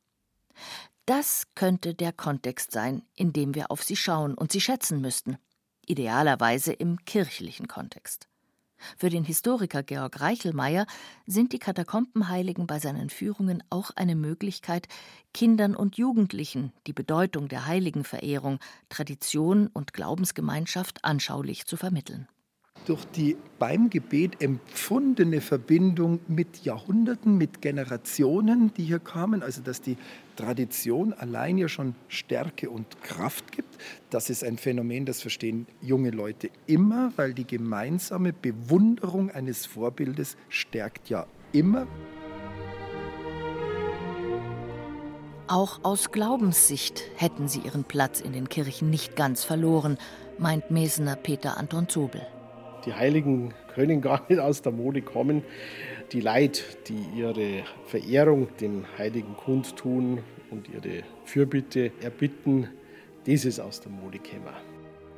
Das 1.05 1.46
könnte 1.55 1.92
der 1.92 2.14
Kontext 2.14 2.72
sein, 2.72 3.03
in 3.14 3.35
dem 3.35 3.55
wir 3.55 3.70
auf 3.70 3.83
sie 3.83 3.96
schauen 3.96 4.33
und 4.33 4.53
sie 4.53 4.62
schätzen 4.62 5.03
müssten, 5.03 5.37
idealerweise 5.85 6.72
im 6.72 6.96
kirchlichen 7.05 7.68
Kontext. 7.68 8.27
Für 8.97 9.11
den 9.11 9.25
Historiker 9.25 9.83
Georg 9.83 10.20
Reichelmeier 10.20 10.87
sind 11.27 11.53
die 11.53 11.59
Katakombenheiligen 11.59 12.66
bei 12.66 12.79
seinen 12.79 13.11
Führungen 13.11 13.62
auch 13.70 13.90
eine 13.97 14.16
Möglichkeit, 14.16 14.88
Kindern 15.33 15.75
und 15.75 15.97
Jugendlichen 15.97 16.73
die 16.87 16.92
Bedeutung 16.92 17.49
der 17.49 17.66
Heiligenverehrung, 17.66 18.59
Tradition 18.88 19.68
und 19.68 19.92
Glaubensgemeinschaft 19.92 21.05
anschaulich 21.05 21.66
zu 21.66 21.77
vermitteln 21.77 22.29
durch 22.85 23.05
die 23.07 23.37
beim 23.59 23.88
Gebet 23.90 24.42
empfundene 24.42 25.40
Verbindung 25.40 26.20
mit 26.29 26.64
Jahrhunderten, 26.64 27.38
mit 27.38 27.62
Generationen, 27.62 28.73
die 28.75 28.85
hier 28.85 28.99
kamen, 28.99 29.42
also 29.42 29.62
dass 29.62 29.81
die 29.81 29.97
Tradition 30.37 31.12
allein 31.12 31.59
ja 31.59 31.68
schon 31.68 31.94
Stärke 32.09 32.68
und 32.68 33.03
Kraft 33.03 33.53
gibt. 33.53 33.79
Das 34.11 34.31
ist 34.31 34.44
ein 34.44 34.59
Phänomen, 34.59 35.07
das 35.07 35.20
verstehen 35.20 35.66
junge 35.81 36.11
Leute 36.11 36.51
immer, 36.66 37.12
weil 37.16 37.35
die 37.35 37.47
gemeinsame 37.47 38.33
Bewunderung 38.33 39.31
eines 39.31 39.66
Vorbildes 39.66 40.37
stärkt 40.49 41.09
ja 41.09 41.27
immer. 41.53 41.87
Auch 45.47 45.81
aus 45.85 46.11
Glaubenssicht 46.11 47.05
hätten 47.16 47.49
sie 47.49 47.61
ihren 47.61 47.85
Platz 47.85 48.20
in 48.20 48.33
den 48.33 48.49
Kirchen 48.49 48.88
nicht 48.88 49.14
ganz 49.14 49.44
verloren, 49.44 49.99
meint 50.38 50.70
Mesener 50.70 51.16
Peter 51.16 51.59
Anton 51.59 51.88
Zobel. 51.88 52.27
Die 52.87 52.92
Heiligen 52.92 53.55
können 53.75 54.01
gar 54.01 54.23
nicht 54.29 54.38
aus 54.38 54.62
der 54.62 54.73
Mode 54.73 55.01
kommen. 55.03 55.42
Die 56.12 56.20
Leid, 56.20 56.64
die 56.88 57.18
ihre 57.18 57.64
Verehrung 57.87 58.49
den 58.61 58.85
Heiligen 58.99 59.37
kundtun 59.37 60.20
und 60.51 60.68
ihre 60.68 61.03
Fürbitte 61.25 61.92
erbitten, 62.03 62.68
das 63.27 63.44
ist 63.44 63.61
aus 63.61 63.81
der 63.81 63.90
Mode 63.90 64.18
gekommen. 64.18 64.55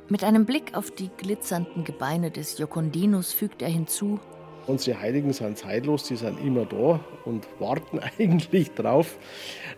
Mit 0.09 0.23
einem 0.23 0.45
Blick 0.45 0.75
auf 0.75 0.91
die 0.91 1.09
glitzernden 1.17 1.83
Gebeine 1.83 2.31
des 2.31 2.57
Jokondinus 2.57 3.33
fügt 3.33 3.61
er 3.61 3.69
hinzu, 3.69 4.19
Unsere 4.67 4.99
Heiligen 4.99 5.31
sind 5.31 5.57
zeitlos, 5.57 6.03
die 6.03 6.17
sind 6.17 6.41
immer 6.41 6.65
da 6.65 6.99
und 7.23 7.47
warten 7.57 8.01
eigentlich 8.19 8.71
drauf, 8.71 9.17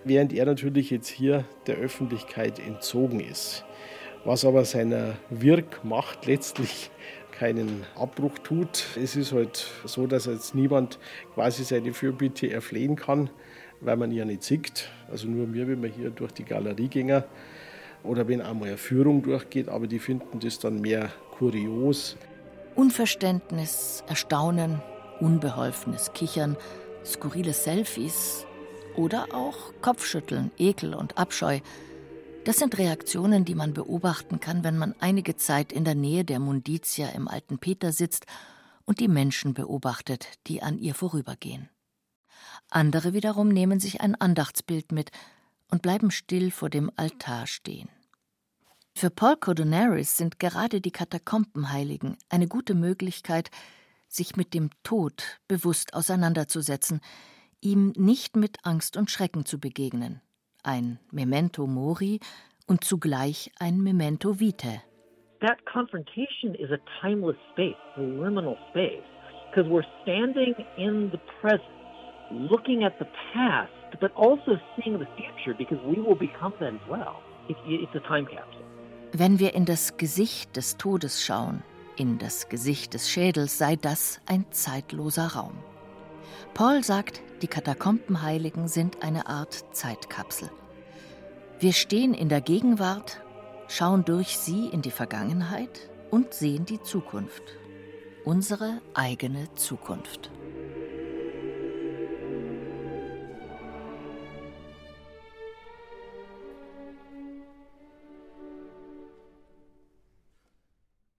während 0.03 0.33
er 0.33 0.45
natürlich 0.45 0.89
jetzt 0.89 1.07
hier 1.07 1.45
der 1.67 1.75
Öffentlichkeit 1.75 2.57
entzogen 2.57 3.19
ist. 3.19 3.65
Was 4.25 4.45
aber 4.45 4.65
seiner 4.65 5.13
Wirkmacht 5.29 6.25
letztlich 6.25 6.89
keinen 7.39 7.85
Abbruch 7.95 8.37
tut. 8.39 8.85
Es 9.01 9.15
ist 9.15 9.31
halt 9.31 9.65
so, 9.85 10.07
dass 10.07 10.25
jetzt 10.25 10.55
niemand 10.55 10.99
quasi 11.33 11.63
seine 11.63 11.93
Fürbitte 11.93 12.51
erflehen 12.51 12.97
kann, 12.97 13.29
weil 13.79 13.95
man 13.95 14.11
ja 14.11 14.25
nicht 14.25 14.43
sieht. 14.43 14.89
Also 15.09 15.29
nur 15.29 15.53
wir, 15.53 15.69
wenn 15.69 15.81
wir 15.81 15.89
hier 15.89 16.09
durch 16.09 16.33
die 16.33 16.43
Galerie 16.43 16.89
gehen 16.89 17.23
oder 18.03 18.27
wenn 18.27 18.41
einmal 18.41 18.67
eine 18.67 18.77
Führung 18.77 19.21
durchgeht, 19.21 19.69
aber 19.69 19.87
die 19.87 19.99
finden 19.99 20.41
das 20.41 20.59
dann 20.59 20.81
mehr 20.81 21.13
kurios. 21.31 22.17
Unverständnis, 22.75 24.03
Erstaunen, 24.07 24.81
unbeholfenes 25.21 26.11
Kichern, 26.13 26.57
skurrile 27.05 27.53
Selfies 27.53 28.45
oder 28.97 29.27
auch 29.33 29.71
Kopfschütteln, 29.81 30.51
Ekel 30.57 30.93
und 30.93 31.17
Abscheu– 31.17 31.59
das 32.45 32.57
sind 32.57 32.77
Reaktionen, 32.77 33.45
die 33.45 33.55
man 33.55 33.73
beobachten 33.73 34.39
kann, 34.39 34.63
wenn 34.63 34.77
man 34.77 34.95
einige 34.99 35.35
Zeit 35.35 35.71
in 35.71 35.83
der 35.83 35.95
Nähe 35.95 36.25
der 36.25 36.39
Munditia 36.39 37.09
im 37.09 37.27
Alten 37.27 37.59
Peter 37.59 37.91
sitzt 37.91 38.25
und 38.85 38.99
die 38.99 39.07
Menschen 39.07 39.53
beobachtet, 39.53 40.27
die 40.47 40.63
an 40.63 40.77
ihr 40.77 40.95
vorübergehen. 40.95 41.69
Andere 42.69 43.13
wiederum 43.13 43.49
nehmen 43.49 43.79
sich 43.79 44.01
ein 44.01 44.15
Andachtsbild 44.15 44.91
mit 44.91 45.11
und 45.69 45.81
bleiben 45.81 46.11
still 46.11 46.51
vor 46.51 46.69
dem 46.69 46.91
Altar 46.95 47.47
stehen. 47.47 47.89
Für 48.95 49.09
Paul 49.09 49.37
Codonaris 49.37 50.17
sind 50.17 50.39
gerade 50.39 50.81
die 50.81 50.91
Katakombenheiligen 50.91 52.17
eine 52.29 52.47
gute 52.47 52.73
Möglichkeit, 52.73 53.49
sich 54.07 54.35
mit 54.35 54.53
dem 54.53 54.71
Tod 54.83 55.39
bewusst 55.47 55.93
auseinanderzusetzen, 55.93 56.99
ihm 57.61 57.93
nicht 57.95 58.35
mit 58.35 58.65
Angst 58.65 58.97
und 58.97 59.11
Schrecken 59.11 59.45
zu 59.45 59.59
begegnen. 59.59 60.21
Ein 60.63 60.99
Memento 61.11 61.67
Mori 61.67 62.19
und 62.67 62.83
zugleich 62.83 63.51
ein 63.59 63.81
Memento 63.81 64.39
Vitae. 64.39 64.81
That 65.41 65.57
confrontation 65.65 66.53
is 66.55 66.69
a 66.71 66.79
timeless 67.01 67.37
space, 67.53 67.77
a 67.95 68.01
liminal 68.01 68.57
space, 68.71 69.07
because 69.49 69.69
we're 69.69 69.87
standing 70.03 70.53
in 70.77 71.09
the 71.11 71.19
present, 71.39 71.63
looking 72.31 72.83
at 72.83 72.99
the 72.99 73.07
past, 73.33 73.71
but 74.01 74.11
also 74.15 74.59
seeing 74.75 74.99
the 74.99 75.07
future, 75.15 75.55
because 75.57 75.79
we 75.85 76.01
will 76.01 76.17
become 76.17 76.53
that 76.59 76.73
as 76.73 76.89
well. 76.89 77.23
It's 77.47 77.95
a 77.95 78.01
time 78.01 78.25
capsule. 78.25 78.65
Wenn 79.13 79.39
wir 79.39 79.55
in 79.55 79.65
das 79.65 79.97
Gesicht 79.97 80.55
des 80.57 80.77
Todes 80.77 81.23
schauen, 81.23 81.63
in 81.95 82.19
das 82.19 82.49
Gesicht 82.49 82.93
des 82.93 83.09
Schädels, 83.09 83.57
sei 83.57 83.75
das 83.75 84.21
ein 84.27 84.45
zeitloser 84.51 85.27
Raum. 85.35 85.57
Paul 86.53 86.83
sagt, 86.83 87.21
die 87.41 87.47
Katakombenheiligen 87.47 88.67
sind 88.67 89.03
eine 89.03 89.27
Art 89.27 89.65
Zeitkapsel. 89.71 90.49
Wir 91.59 91.73
stehen 91.73 92.13
in 92.13 92.29
der 92.29 92.41
Gegenwart, 92.41 93.21
schauen 93.67 94.05
durch 94.05 94.37
sie 94.37 94.67
in 94.67 94.81
die 94.81 94.91
Vergangenheit 94.91 95.89
und 96.11 96.33
sehen 96.33 96.65
die 96.65 96.81
Zukunft. 96.81 97.43
Unsere 98.25 98.81
eigene 98.93 99.53
Zukunft. 99.55 100.31